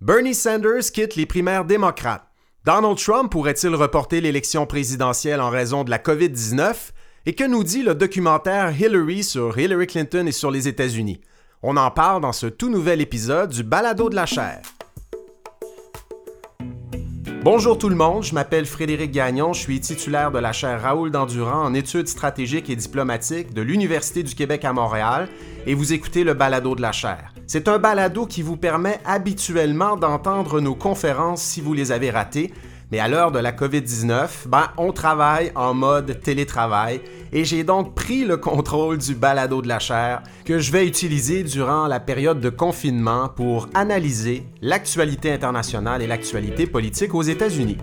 Bernie 0.00 0.34
Sanders 0.34 0.92
quitte 0.92 1.16
les 1.16 1.26
primaires 1.26 1.64
démocrates. 1.64 2.24
Donald 2.64 2.96
Trump 2.98 3.32
pourrait-il 3.32 3.74
reporter 3.74 4.20
l'élection 4.20 4.64
présidentielle 4.64 5.40
en 5.40 5.50
raison 5.50 5.82
de 5.82 5.90
la 5.90 5.98
COVID-19? 5.98 6.92
Et 7.26 7.34
que 7.34 7.42
nous 7.42 7.64
dit 7.64 7.82
le 7.82 7.96
documentaire 7.96 8.72
Hillary 8.80 9.24
sur 9.24 9.58
Hillary 9.58 9.88
Clinton 9.88 10.26
et 10.28 10.32
sur 10.32 10.52
les 10.52 10.68
États-Unis? 10.68 11.20
On 11.64 11.76
en 11.76 11.90
parle 11.90 12.22
dans 12.22 12.32
ce 12.32 12.46
tout 12.46 12.70
nouvel 12.70 13.00
épisode 13.00 13.50
du 13.50 13.64
Balado 13.64 14.08
de 14.08 14.14
la 14.14 14.26
chair. 14.26 14.60
Bonjour 17.42 17.76
tout 17.76 17.88
le 17.88 17.96
monde, 17.96 18.22
je 18.22 18.34
m'appelle 18.34 18.66
Frédéric 18.66 19.10
Gagnon, 19.10 19.52
je 19.52 19.60
suis 19.60 19.80
titulaire 19.80 20.30
de 20.30 20.38
la 20.38 20.52
chaire 20.52 20.80
Raoul 20.80 21.10
Dandurand 21.10 21.64
en 21.64 21.74
études 21.74 22.06
stratégiques 22.06 22.70
et 22.70 22.76
diplomatiques 22.76 23.52
de 23.52 23.62
l'Université 23.62 24.22
du 24.22 24.36
Québec 24.36 24.64
à 24.64 24.72
Montréal 24.72 25.28
et 25.66 25.74
vous 25.74 25.92
écoutez 25.92 26.22
le 26.22 26.34
balado 26.34 26.76
de 26.76 26.82
la 26.82 26.92
chaire. 26.92 27.32
C'est 27.50 27.66
un 27.66 27.78
balado 27.78 28.26
qui 28.26 28.42
vous 28.42 28.58
permet 28.58 29.00
habituellement 29.06 29.96
d'entendre 29.96 30.60
nos 30.60 30.74
conférences 30.74 31.40
si 31.40 31.62
vous 31.62 31.72
les 31.72 31.92
avez 31.92 32.10
ratées, 32.10 32.52
mais 32.92 32.98
à 32.98 33.08
l'heure 33.08 33.32
de 33.32 33.38
la 33.38 33.52
COVID-19, 33.52 34.48
ben, 34.48 34.64
on 34.76 34.92
travaille 34.92 35.50
en 35.54 35.72
mode 35.72 36.20
télétravail 36.20 37.00
et 37.32 37.46
j'ai 37.46 37.64
donc 37.64 37.94
pris 37.94 38.26
le 38.26 38.36
contrôle 38.36 38.98
du 38.98 39.14
balado 39.14 39.62
de 39.62 39.68
la 39.68 39.78
chair 39.78 40.22
que 40.44 40.58
je 40.58 40.70
vais 40.70 40.86
utiliser 40.86 41.42
durant 41.42 41.86
la 41.86 42.00
période 42.00 42.38
de 42.38 42.50
confinement 42.50 43.30
pour 43.30 43.70
analyser 43.72 44.44
l'actualité 44.60 45.32
internationale 45.32 46.02
et 46.02 46.06
l'actualité 46.06 46.66
politique 46.66 47.14
aux 47.14 47.22
États-Unis. 47.22 47.78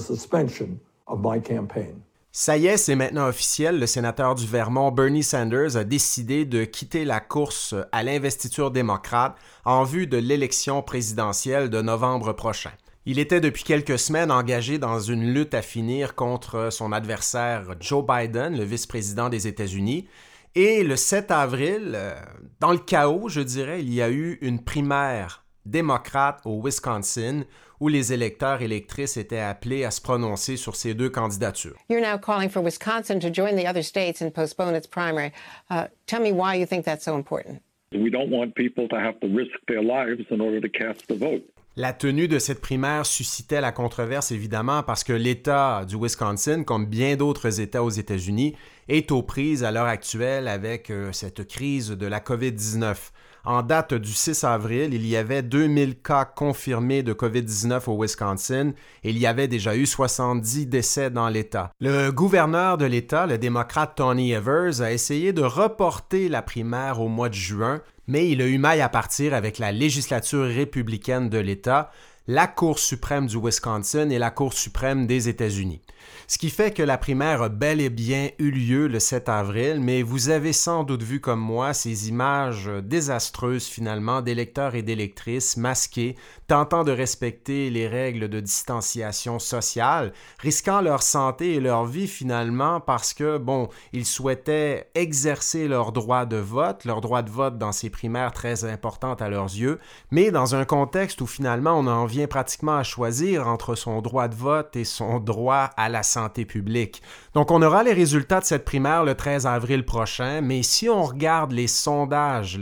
Suspension 0.00 0.70
of 1.14 1.42
campaign. 1.42 2.00
Ça 2.36 2.56
y 2.56 2.66
est, 2.66 2.78
c'est 2.78 2.96
maintenant 2.96 3.28
officiel. 3.28 3.78
Le 3.78 3.86
sénateur 3.86 4.34
du 4.34 4.44
Vermont, 4.44 4.90
Bernie 4.90 5.22
Sanders, 5.22 5.76
a 5.76 5.84
décidé 5.84 6.44
de 6.44 6.64
quitter 6.64 7.04
la 7.04 7.20
course 7.20 7.76
à 7.92 8.02
l'investiture 8.02 8.72
démocrate 8.72 9.36
en 9.64 9.84
vue 9.84 10.08
de 10.08 10.16
l'élection 10.16 10.82
présidentielle 10.82 11.70
de 11.70 11.80
novembre 11.80 12.32
prochain. 12.32 12.72
Il 13.06 13.20
était 13.20 13.40
depuis 13.40 13.62
quelques 13.62 14.00
semaines 14.00 14.32
engagé 14.32 14.78
dans 14.78 14.98
une 14.98 15.32
lutte 15.32 15.54
à 15.54 15.62
finir 15.62 16.16
contre 16.16 16.70
son 16.72 16.90
adversaire 16.90 17.76
Joe 17.78 18.04
Biden, 18.04 18.56
le 18.56 18.64
vice-président 18.64 19.28
des 19.28 19.46
États-Unis. 19.46 20.08
Et 20.56 20.82
le 20.82 20.96
7 20.96 21.30
avril, 21.30 21.92
euh, 21.94 22.14
dans 22.58 22.72
le 22.72 22.78
chaos, 22.78 23.28
je 23.28 23.42
dirais, 23.42 23.80
il 23.80 23.94
y 23.94 24.02
a 24.02 24.10
eu 24.10 24.38
une 24.40 24.64
primaire 24.64 25.43
démocrate 25.66 26.40
au 26.44 26.60
Wisconsin 26.62 27.44
où 27.80 27.88
les 27.88 28.12
électeurs 28.12 28.62
et 28.62 28.64
électrices 28.64 29.16
étaient 29.16 29.40
appelés 29.40 29.84
à 29.84 29.90
se 29.90 30.00
prononcer 30.00 30.56
sur 30.56 30.76
ces 30.76 30.94
deux 30.94 31.10
candidatures. 31.10 31.76
You're 31.88 32.00
now 32.00 32.18
calling 32.18 32.48
for 32.48 32.62
Wisconsin 32.62 33.18
to 33.20 33.32
join 33.32 33.56
the 33.56 33.66
other 33.66 33.82
states 33.82 34.22
and 34.22 34.30
postpone 34.30 34.74
its 34.74 34.86
primary. 34.86 35.32
Uh, 35.70 35.88
tell 36.06 36.20
me 36.20 36.32
why 36.32 36.58
you 36.58 36.66
think 36.66 36.84
that's 36.84 37.04
so 37.04 37.16
important. 37.16 37.60
We 37.92 38.10
don't 38.10 38.30
want 38.30 38.54
people 38.54 38.88
to 38.88 38.96
have 38.96 39.20
to 39.20 39.28
risk 39.28 39.52
their 39.68 39.82
lives 39.82 40.26
in 40.30 40.40
order 40.40 40.60
to 40.60 40.68
cast 40.68 41.06
the 41.08 41.16
vote. 41.16 41.44
La 41.76 41.92
tenue 41.92 42.28
de 42.28 42.38
cette 42.38 42.60
primaire 42.60 43.04
suscitait 43.04 43.60
la 43.60 43.72
controverse 43.72 44.30
évidemment 44.30 44.84
parce 44.84 45.02
que 45.02 45.12
l'État 45.12 45.84
du 45.84 45.96
Wisconsin, 45.96 46.62
comme 46.62 46.86
bien 46.86 47.16
d'autres 47.16 47.60
États 47.60 47.82
aux 47.82 47.90
États-Unis, 47.90 48.54
est 48.86 49.10
aux 49.10 49.22
prises 49.22 49.64
à 49.64 49.72
l'heure 49.72 49.86
actuelle 49.86 50.46
avec 50.46 50.90
euh, 50.90 51.10
cette 51.10 51.48
crise 51.48 51.90
de 51.90 52.06
la 52.06 52.20
COVID-19. 52.20 53.10
En 53.46 53.60
date 53.60 53.92
du 53.92 54.10
6 54.10 54.42
avril, 54.44 54.94
il 54.94 55.06
y 55.06 55.18
avait 55.18 55.42
2000 55.42 56.00
cas 56.00 56.24
confirmés 56.24 57.02
de 57.02 57.12
COVID-19 57.12 57.90
au 57.90 58.02
Wisconsin 58.02 58.72
et 59.02 59.10
il 59.10 59.18
y 59.18 59.26
avait 59.26 59.48
déjà 59.48 59.76
eu 59.76 59.84
70 59.84 60.66
décès 60.66 61.10
dans 61.10 61.28
l'État. 61.28 61.70
Le 61.78 62.10
gouverneur 62.10 62.78
de 62.78 62.86
l'État, 62.86 63.26
le 63.26 63.36
démocrate 63.36 63.96
Tony 63.96 64.32
Evers, 64.32 64.80
a 64.80 64.92
essayé 64.92 65.34
de 65.34 65.42
reporter 65.42 66.30
la 66.30 66.40
primaire 66.40 67.02
au 67.02 67.08
mois 67.08 67.28
de 67.28 67.34
juin, 67.34 67.82
mais 68.06 68.30
il 68.30 68.40
a 68.40 68.46
eu 68.46 68.56
maille 68.56 68.80
à 68.80 68.88
partir 68.88 69.34
avec 69.34 69.58
la 69.58 69.72
législature 69.72 70.46
républicaine 70.46 71.28
de 71.28 71.38
l'État, 71.38 71.90
la 72.26 72.46
Cour 72.46 72.78
suprême 72.78 73.26
du 73.26 73.36
Wisconsin 73.36 74.08
et 74.08 74.18
la 74.18 74.30
Cour 74.30 74.54
suprême 74.54 75.06
des 75.06 75.28
États-Unis. 75.28 75.82
Ce 76.26 76.38
qui 76.38 76.48
fait 76.48 76.72
que 76.72 76.82
la 76.82 76.96
primaire 76.96 77.42
a 77.42 77.48
bel 77.50 77.82
et 77.82 77.90
bien 77.90 78.30
eu 78.38 78.50
lieu 78.50 78.86
le 78.86 78.98
7 78.98 79.28
avril, 79.28 79.80
mais 79.80 80.02
vous 80.02 80.30
avez 80.30 80.54
sans 80.54 80.84
doute 80.84 81.02
vu 81.02 81.20
comme 81.20 81.40
moi 81.40 81.74
ces 81.74 82.08
images 82.08 82.70
désastreuses 82.82 83.66
finalement 83.66 84.22
d'électeurs 84.22 84.74
et 84.74 84.82
d'électrices 84.82 85.58
masqués, 85.58 86.16
tentant 86.46 86.82
de 86.82 86.92
respecter 86.92 87.68
les 87.68 87.88
règles 87.88 88.28
de 88.28 88.40
distanciation 88.40 89.38
sociale, 89.38 90.12
risquant 90.38 90.80
leur 90.80 91.02
santé 91.02 91.54
et 91.54 91.60
leur 91.60 91.84
vie 91.84 92.08
finalement 92.08 92.80
parce 92.80 93.12
que, 93.12 93.36
bon, 93.36 93.68
ils 93.92 94.06
souhaitaient 94.06 94.88
exercer 94.94 95.68
leur 95.68 95.92
droit 95.92 96.24
de 96.24 96.36
vote, 96.36 96.86
leur 96.86 97.02
droit 97.02 97.22
de 97.22 97.30
vote 97.30 97.58
dans 97.58 97.72
ces 97.72 97.90
primaires 97.90 98.32
très 98.32 98.64
importantes 98.64 99.20
à 99.20 99.28
leurs 99.28 99.54
yeux, 99.54 99.78
mais 100.10 100.30
dans 100.30 100.54
un 100.54 100.64
contexte 100.64 101.20
où 101.20 101.26
finalement 101.26 101.78
on 101.78 101.86
en 101.86 102.06
pratiquement 102.26 102.76
à 102.76 102.82
choisir 102.82 103.48
entre 103.48 103.74
son 103.74 104.00
droit 104.00 104.28
de 104.28 104.34
vote 104.34 104.76
et 104.76 104.84
son 104.84 105.18
droit 105.20 105.70
à 105.76 105.88
la 105.88 106.02
santé 106.02 106.44
publique. 106.44 107.02
Donc 107.34 107.50
on 107.50 107.60
aura 107.62 107.82
les 107.82 107.92
résultats 107.92 108.40
de 108.40 108.44
cette 108.44 108.64
primaire 108.64 109.04
le 109.04 109.14
13 109.14 109.46
avril 109.46 109.84
prochain, 109.84 110.40
mais 110.40 110.62
si 110.62 110.88
on 110.88 111.02
regarde 111.02 111.52
les 111.52 111.66
sondages, 111.66 112.60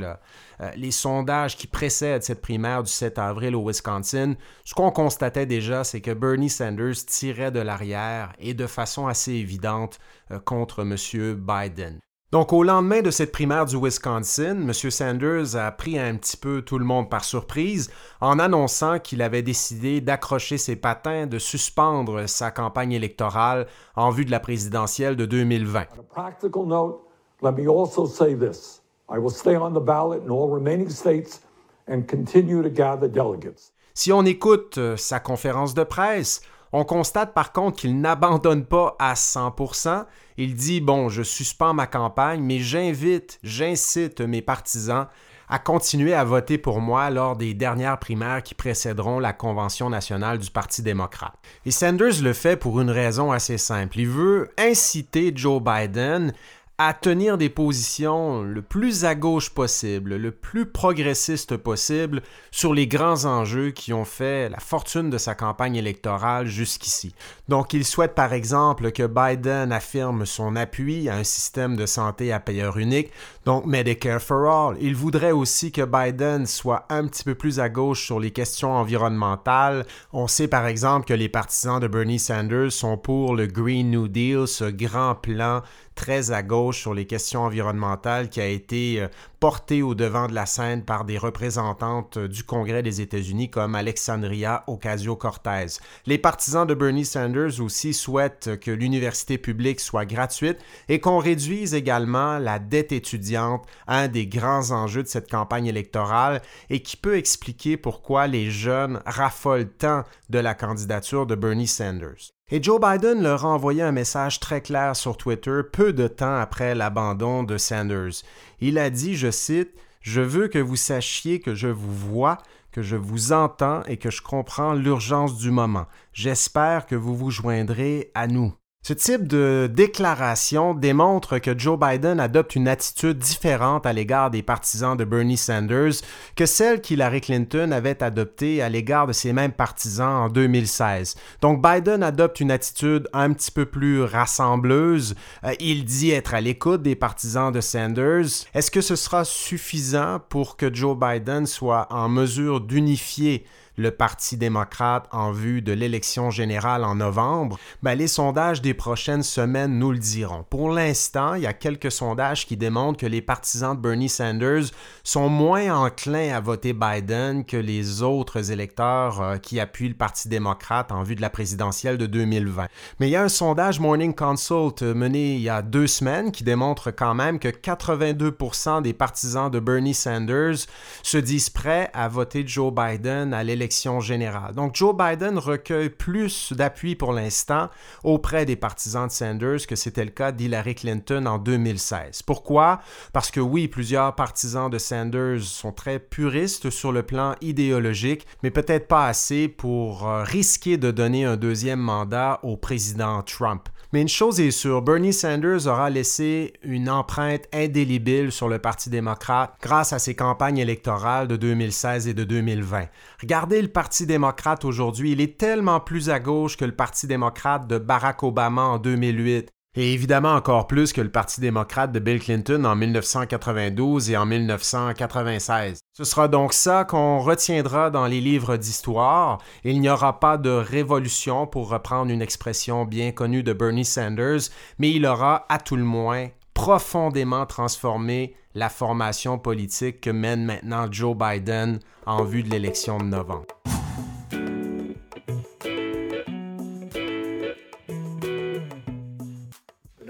euh, 0.61 0.71
les 0.77 0.91
sondages 0.91 1.57
qui 1.57 1.67
précèdent 1.67 2.23
cette 2.23 2.43
primaire 2.43 2.83
du 2.83 2.91
7 2.91 3.19
avril 3.19 3.55
au 3.55 3.69
Wisconsin, 3.69 4.35
ce 4.65 4.75
qu'on 4.75 4.91
constatait 4.91 5.47
déjà, 5.47 5.85
c'est 5.85 6.01
que 6.01 6.13
Bernie 6.13 6.51
Sanders 6.51 7.05
tirait 7.07 7.51
de 7.53 7.61
l'arrière 7.61 8.33
et 8.39 8.55
de 8.55 8.67
façon 8.67 9.07
assez 9.07 9.33
évidente 9.33 9.99
euh, 10.31 10.39
contre 10.39 10.83
M. 10.83 10.97
Biden. 11.35 12.01
Donc, 12.33 12.55
au 12.55 12.63
lendemain 12.63 13.03
de 13.03 13.11
cette 13.11 13.31
primaire 13.31 13.67
du 13.67 13.77
Wisconsin, 13.77 14.57
M. 14.63 14.73
Sanders 14.73 15.55
a 15.55 15.71
pris 15.71 15.99
un 15.99 16.17
petit 16.17 16.39
peu 16.39 16.63
tout 16.63 16.79
le 16.79 16.85
monde 16.87 17.11
par 17.11 17.25
surprise 17.25 17.91
en 18.23 18.39
annonçant 18.39 18.99
qu'il 18.99 19.21
avait 19.21 19.43
décidé 19.43 20.01
d'accrocher 20.01 20.57
ses 20.57 20.77
patins, 20.77 21.27
de 21.27 21.39
suspendre 21.39 22.27
sa 22.27 22.51
campagne 22.51 22.93
électorale 22.93 23.67
en 23.97 24.09
vue 24.09 24.25
de 24.25 24.31
la 24.31 24.41
présidentielle 24.41 25.15
de 25.15 25.27
2020. 25.27 25.85
On 25.95 26.01
a 26.01 26.03
practical 26.05 26.65
note, 26.65 27.03
let 27.43 27.53
me 27.53 27.69
also 27.69 28.07
say 28.07 28.35
this. 28.35 28.81
I 29.11 29.19
will 29.19 29.31
stay 29.31 29.57
on 29.57 29.75
the 29.75 29.85
ballot 29.85 30.23
in 30.25 30.31
all 30.31 30.51
remaining 30.51 30.89
states 30.89 31.43
and 31.87 32.05
continue 32.09 32.63
to 32.63 32.71
gather 32.71 33.11
delegates. 33.11 33.75
Si 33.93 34.11
on 34.11 34.25
écoute 34.25 34.79
euh, 34.79 34.97
sa 34.97 35.21
conférence 35.21 35.75
de 35.75 35.85
presse, 35.85 36.41
on 36.73 36.85
constate 36.85 37.35
par 37.35 37.53
contre 37.53 37.79
qu'il 37.79 38.01
n'abandonne 38.01 38.65
pas 38.65 38.97
à 38.99 39.15
100%. 39.15 40.05
Il 40.39 40.55
dit, 40.55 40.81
bon, 40.81 41.09
je 41.09 41.23
suspends 41.23 41.75
ma 41.75 41.87
campagne, 41.87 42.43
mais 42.43 42.59
j'invite, 42.59 43.39
j'incite 43.43 44.21
mes 44.21 44.43
partisans 44.43 45.07
à 45.53 45.59
continuer 45.59 46.15
à 46.15 46.25
voter 46.25 46.57
pour 46.57 46.81
moi 46.81 47.11
lors 47.11 47.37
des 47.37 47.53
dernières 47.53 47.99
primaires 47.99 48.43
qui 48.43 48.55
précéderont 48.55 49.19
la 49.19 49.35
Convention 49.35 49.91
nationale 49.91 50.39
du 50.39 50.51
Parti 50.51 50.83
démocrate. 50.83 51.35
Et 51.67 51.71
Sanders 51.71 52.23
le 52.23 52.33
fait 52.33 52.57
pour 52.57 52.81
une 52.81 52.89
raison 52.89 53.33
assez 53.33 53.59
simple. 53.59 53.99
Il 53.99 54.09
veut 54.09 54.51
inciter 54.57 55.31
Joe 55.35 55.63
Biden 55.63 56.33
à 56.79 56.95
tenir 56.95 57.39
des 57.39 57.51
positions 57.51 58.43
le 58.43 58.63
plus 58.63 59.05
à 59.05 59.15
gauche 59.15 59.51
possible, 59.51 60.17
le 60.17 60.31
plus 60.31 60.67
progressiste 60.67 61.57
possible 61.57 62.23
sur 62.51 62.73
les 62.73 62.87
grands 62.87 63.25
enjeux 63.25 63.71
qui 63.71 63.93
ont 63.93 64.07
fait 64.07 64.49
la 64.49 64.59
fortune 64.59 65.11
de 65.11 65.19
sa 65.19 65.35
campagne 65.35 65.77
électorale 65.77 66.47
jusqu'ici. 66.47 67.15
Donc 67.49 67.75
il 67.75 67.85
souhaite 67.85 68.15
par 68.15 68.33
exemple 68.33 68.91
que 68.91 69.07
Biden 69.07 69.71
affirme 69.71 70.25
son 70.25 70.57
appui 70.57 71.09
à 71.09 71.17
un 71.17 71.25
système 71.25 71.77
de 71.77 71.87
santé 71.87 72.33
à 72.33 72.41
payeur 72.41 72.79
unique, 72.79 73.11
donc 73.45 73.67
Medicare 73.67 74.21
for 74.21 74.47
All. 74.51 74.77
Il 74.81 74.97
voudrait 74.97 75.33
aussi 75.33 75.73
que 75.73 75.83
Biden 75.83 76.47
soit 76.47 76.87
un 76.89 77.07
petit 77.07 77.25
peu 77.25 77.35
plus 77.35 77.61
à 77.61 77.69
gauche 77.69 78.07
sur 78.07 78.19
les 78.19 78.31
questions 78.31 78.73
environnementales. 78.73 79.87
On 80.13 80.27
sait 80.27 80.49
par 80.49 80.67
exemple 80.67 81.07
que 81.07 81.15
les 81.15 81.29
partisans 81.29 81.81
de 81.81 81.87
Bernie 81.87 82.19
Sanders 82.19 82.73
sont 82.73 82.97
pour 82.97 83.37
le 83.37 83.47
Green 83.47 83.91
New 83.91 84.09
Deal, 84.09 84.49
ce 84.49 84.65
grand 84.65 85.15
plan 85.15 85.63
très 85.95 86.31
à 86.31 86.43
gauche 86.43 86.62
sur 86.71 86.95
les 86.95 87.07
questions 87.07 87.43
environnementales 87.43 88.29
qui 88.29 88.41
a 88.41 88.47
été 88.47 89.01
euh, 89.01 89.09
porté 89.41 89.83
au 89.83 89.97
devant 89.97 90.29
de 90.29 90.35
la 90.35 90.47
scène 90.47 90.85
par 90.85 91.05
des 91.05 91.19
représentantes 91.19 92.19
euh, 92.19 92.29
du 92.29 92.45
Congrès 92.45 92.85
des 92.85 93.01
États-Unis 93.01 93.51
comme 93.51 93.75
Alexandria 93.75 94.63
Ocasio-Cortez. 94.69 95.81
Les 96.07 96.19
partisans 96.19 96.65
de 96.65 96.75
Bernie 96.75 97.05
Sanders 97.05 97.61
aussi 97.61 97.93
souhaitent 97.93 98.61
que 98.61 98.71
l'université 98.71 99.39
publique 99.39 99.81
soit 99.81 100.05
gratuite 100.05 100.59
et 100.89 101.01
qu'on 101.01 101.19
réduise 101.19 101.75
également 101.75 102.39
la 102.39 102.61
dette 102.61 102.93
étudiante, 102.93 103.67
un 103.89 104.07
des 104.07 104.29
grands 104.29 104.71
enjeux 104.71 105.03
de 105.03 105.09
cette 105.09 105.31
campagne 105.31 105.67
électorale 105.67 106.43
et 106.71 106.83
qui 106.83 106.97
peut 106.97 107.17
expliquer 107.17 107.77
pourquoi 107.77 108.29
les 108.29 108.51
jeunes 108.51 109.01
raffolent 109.07 109.69
tant 109.69 110.05
de 110.31 110.39
la 110.39 110.55
candidature 110.55 111.27
de 111.27 111.35
Bernie 111.35 111.67
Sanders. 111.67 112.33
Et 112.55 112.63
Joe 112.63 112.79
Biden 112.79 113.23
leur 113.23 113.47
a 113.47 113.49
envoyé 113.49 113.81
un 113.81 113.93
message 113.93 114.39
très 114.39 114.61
clair 114.61 114.95
sur 114.95 115.17
Twitter 115.17 115.61
peu 115.73 115.95
de 115.95 116.07
temps 116.07 116.37
après 116.37 116.75
l'abandon 116.75 117.45
de 117.45 117.57
Sanders. 117.57 118.25
Il 118.61 118.77
a 118.77 118.91
dit, 118.91 119.17
je 119.17 119.31
cite, 119.31 119.71
Je 120.03 120.21
veux 120.21 120.49
que 120.49 120.59
vous 120.59 120.77
sachiez 120.77 121.41
que 121.41 121.55
je 121.55 121.69
vous 121.69 121.95
vois, 121.95 122.37
que 122.71 122.83
je 122.83 122.97
vous 122.97 123.33
entends 123.33 123.83
et 123.85 123.97
que 123.97 124.11
je 124.11 124.21
comprends 124.21 124.75
l'urgence 124.75 125.39
du 125.39 125.51
moment. 125.51 125.87
J'espère 126.13 126.85
que 126.85 126.95
vous 126.95 127.17
vous 127.17 127.31
joindrez 127.31 128.11
à 128.15 128.27
nous. 128.27 128.53
Ce 128.85 128.93
type 128.93 129.29
de 129.29 129.71
déclaration 129.73 130.75
démontre 130.75 131.39
que 131.39 131.57
Joe 131.57 131.79
Biden 131.79 132.19
adopte 132.19 132.57
une 132.57 132.67
attitude 132.67 133.17
différente 133.17 133.87
à 133.87 133.93
l'égard 133.93 134.33
des 134.33 134.43
partisans 134.43 134.97
de 134.97 135.05
Bernie 135.05 135.37
Sanders 135.37 135.93
que 136.35 136.47
celle 136.47 136.81
qu'Hillary 136.81 137.21
Clinton 137.21 137.71
avait 137.71 138.03
adoptée 138.03 138.61
à 138.61 138.69
l'égard 138.69 139.07
de 139.07 139.13
ses 139.13 139.33
mêmes 139.33 139.53
partisans 139.53 140.25
en 140.25 140.29
2016. 140.29 141.15
Donc 141.41 141.63
Biden 141.63 142.03
adopte 142.03 142.41
une 142.41 142.51
attitude 142.51 143.09
un 143.13 143.33
petit 143.33 143.53
peu 143.53 143.67
plus 143.67 144.03
rassembleuse. 144.03 145.15
Euh, 145.45 145.55
il 145.61 145.85
dit 145.85 146.11
être 146.11 146.35
à 146.35 146.41
l'écoute 146.41 146.83
des 146.83 146.97
partisans 146.97 147.53
de 147.53 147.61
Sanders. 147.61 148.49
Est-ce 148.53 148.73
que 148.73 148.81
ce 148.81 148.97
sera 148.97 149.25
suffisant 149.25 150.19
pour 150.29 150.57
que 150.57 150.75
Joe 150.75 150.99
Biden 150.99 151.47
soit 151.47 151.87
en 151.91 152.09
mesure 152.09 152.61
d'unifier 152.61 153.47
le 153.77 153.91
Parti 153.91 154.37
démocrate 154.37 155.09
en 155.13 155.33
vue 155.33 155.63
de 155.63 155.73
l'élection 155.73 156.31
générale 156.31 156.85
en 156.85 156.97
novembre, 156.97 157.59
ben, 157.83 157.95
les 157.95 158.09
sondages 158.09 158.61
des 158.61 158.75
prochaines 158.75 159.23
semaines 159.23 159.79
nous 159.79 159.93
le 159.93 159.99
diront. 159.99 160.45
Pour 160.51 160.71
l'instant, 160.71 161.35
il 161.35 161.43
y 161.43 161.47
a 161.47 161.53
quelques 161.53 161.91
sondages 161.91 162.47
qui 162.47 162.57
démontrent 162.57 162.99
que 162.99 163.07
les 163.07 163.23
partisans 163.23 163.75
de 163.75 163.81
Bernie 163.81 164.09
Sanders 164.09 164.65
sont 165.05 165.29
moins 165.29 165.75
enclins 165.75 166.35
à 166.35 166.41
voter 166.41 166.73
Biden 166.75 167.45
que 167.45 167.57
les 167.57 168.03
autres 168.03 168.51
électeurs 168.51 169.21
euh, 169.21 169.37
qui 169.39 169.59
appuient 169.59 169.89
le 169.89 169.95
Parti 169.95 170.29
démocrate 170.29 170.93
en 170.93 171.03
vue 171.03 171.15
de 171.15 171.23
la 171.23 171.31
présidentielle 171.31 171.97
de 171.97 172.07
2020. 172.07 172.67
Mais 173.01 173.09
il 173.09 173.11
y 173.13 173.17
a 173.17 173.23
un 173.23 173.29
sondage 173.29 173.81
Morning 173.81 174.15
Consult 174.15 174.83
euh, 174.83 174.95
mené 174.95 175.35
il 175.35 175.41
y 175.41 175.49
a 175.49 175.63
deux 175.63 175.87
semaines 175.87 176.31
qui 176.31 176.45
démontre 176.45 176.91
quand 176.91 177.15
même 177.15 177.39
que 177.39 177.49
82% 177.49 178.83
des 178.83 178.93
partisans 178.93 179.51
de 179.51 179.61
Bernie 179.61 179.95
Sanders 179.95 180.67
se 181.03 181.19
disent 181.19 181.51
prêts 181.51 181.91
à 181.95 182.09
voter 182.09 182.47
Joe 182.47 182.73
Biden 182.73 183.33
à 183.33 183.43
l'élection 183.43 183.62
générale. 184.01 184.55
Donc 184.55 184.77
Joe 184.77 184.95
Biden 184.97 185.39
recueille 185.39 185.91
plus 185.91 186.53
d'appui 186.53 186.95
pour 186.95 187.13
l'instant 187.13 187.69
auprès 188.05 188.45
des 188.45 188.57
partisans 188.57 189.07
de 189.07 189.13
Sanders 189.13 189.67
que 189.67 189.77
c'était 189.77 190.05
le 190.05 190.11
cas 190.11 190.33
d'Hillary 190.33 190.75
Clinton 190.75 191.27
en 191.27 191.39
2016. 191.39 192.23
Pourquoi? 192.23 192.81
Parce 193.13 193.31
que 193.31 193.41
oui, 193.41 193.69
plusieurs 193.69 194.15
partisans 194.15 194.71
de 194.71 194.79
Sanders 194.79 195.43
sont 195.43 195.73
très 195.73 195.99
puristes 195.99 196.71
sur 196.71 196.93
le 196.93 197.03
plan 197.03 197.35
idéologique, 197.41 198.27
mais 198.43 198.51
peut-être 198.51 198.89
pas 198.89 199.07
assez 199.07 199.49
pour 199.49 200.09
euh, 200.09 200.23
risquer 200.23 200.77
de 200.77 200.91
donner 200.91 201.25
un 201.25 201.37
deuxième 201.37 201.81
mandat 201.81 202.41
au 202.43 202.57
président 202.57 203.23
Trump. 203.23 203.69
Mais 203.93 204.01
une 204.01 204.09
chose 204.09 204.41
est 204.41 204.53
sûre, 204.53 204.81
Bernie 204.81 205.13
Sanders 205.13 205.67
aura 205.67 205.91
laissé 205.91 206.55
une 206.63 206.89
empreinte 206.89 207.45
indélébile 207.53 208.33
sur 208.33 208.49
le 208.49 208.59
Parti 208.59 208.89
démocrate 208.89 209.55
grâce 209.61 209.93
à 209.93 209.99
ses 209.99 210.15
campagnes 210.15 210.57
électorales 210.57 211.29
de 211.29 211.37
2016 211.37 212.09
et 212.09 212.15
de 212.15 212.25
2020. 212.25 212.87
Regardez 213.21 213.61
le 213.61 213.69
Parti 213.69 214.07
démocrate 214.07 214.65
aujourd'hui, 214.65 215.13
il 215.13 215.21
est 215.21 215.37
tellement 215.37 215.79
plus 215.79 216.09
à 216.09 216.21
gauche 216.21 216.57
que 216.57 216.65
le 216.65 216.75
Parti 216.75 217.07
démocrate 217.07 217.67
de 217.67 217.77
Barack 217.77 218.23
Obama 218.23 218.63
en 218.63 218.79
2008. 218.79 219.51
Et 219.75 219.95
évidemment 219.95 220.35
encore 220.35 220.67
plus 220.67 220.93
que 220.93 221.01
le 221.01 221.11
Parti 221.11 221.41
démocrate 221.41 221.93
de 221.93 221.99
Bill 221.99 222.21
Clinton 222.21 222.63
en 222.67 222.77
1992 222.77 224.11
et 224.11 224.19
en 224.19 224.27
1996. 224.27 225.81
Ce 225.95 226.05
sera 226.05 226.29
donc 226.29 226.53
ça 226.53 226.85
qu'on 226.85 227.21
retiendra 227.21 227.89
dans 227.89 228.07
les 228.07 228.21
livres 228.21 228.59
d'histoire. 228.59 229.39
Il 229.65 229.81
n'y 229.81 229.89
aura 229.89 230.21
pas 230.21 230.37
de 230.37 230.51
révolution, 230.51 231.47
pour 231.47 231.71
reprendre 231.71 232.13
une 232.13 232.21
expression 232.21 232.85
bien 232.85 233.13
connue 233.13 233.43
de 233.43 233.55
Bernie 233.55 233.87
Sanders, 233.87 234.51
mais 234.79 234.91
il 234.91 235.07
aura, 235.07 235.47
à 235.49 235.59
tout 235.59 235.77
le 235.77 235.85
moins, 235.85 236.29
profondément 236.53 237.47
transformé 237.47 238.35
la 238.55 238.69
formation 238.69 239.39
politique 239.39 240.03
que 240.03 240.11
mène 240.11 240.45
maintenant 240.45 240.87
Joe 240.91 241.17
Biden 241.17 241.79
en 242.05 242.25
vue 242.25 242.43
de 242.43 242.51
l'élection 242.51 242.99
de 242.99 243.05
novembre. 243.05 243.47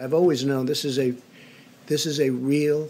I've 0.02 0.14
always 0.14 0.44
known 0.44 0.66
this 0.66 0.84
is 0.84 0.98
a 0.98 1.12
this 1.86 2.06
is 2.06 2.18
a 2.18 2.28
real 2.30 2.88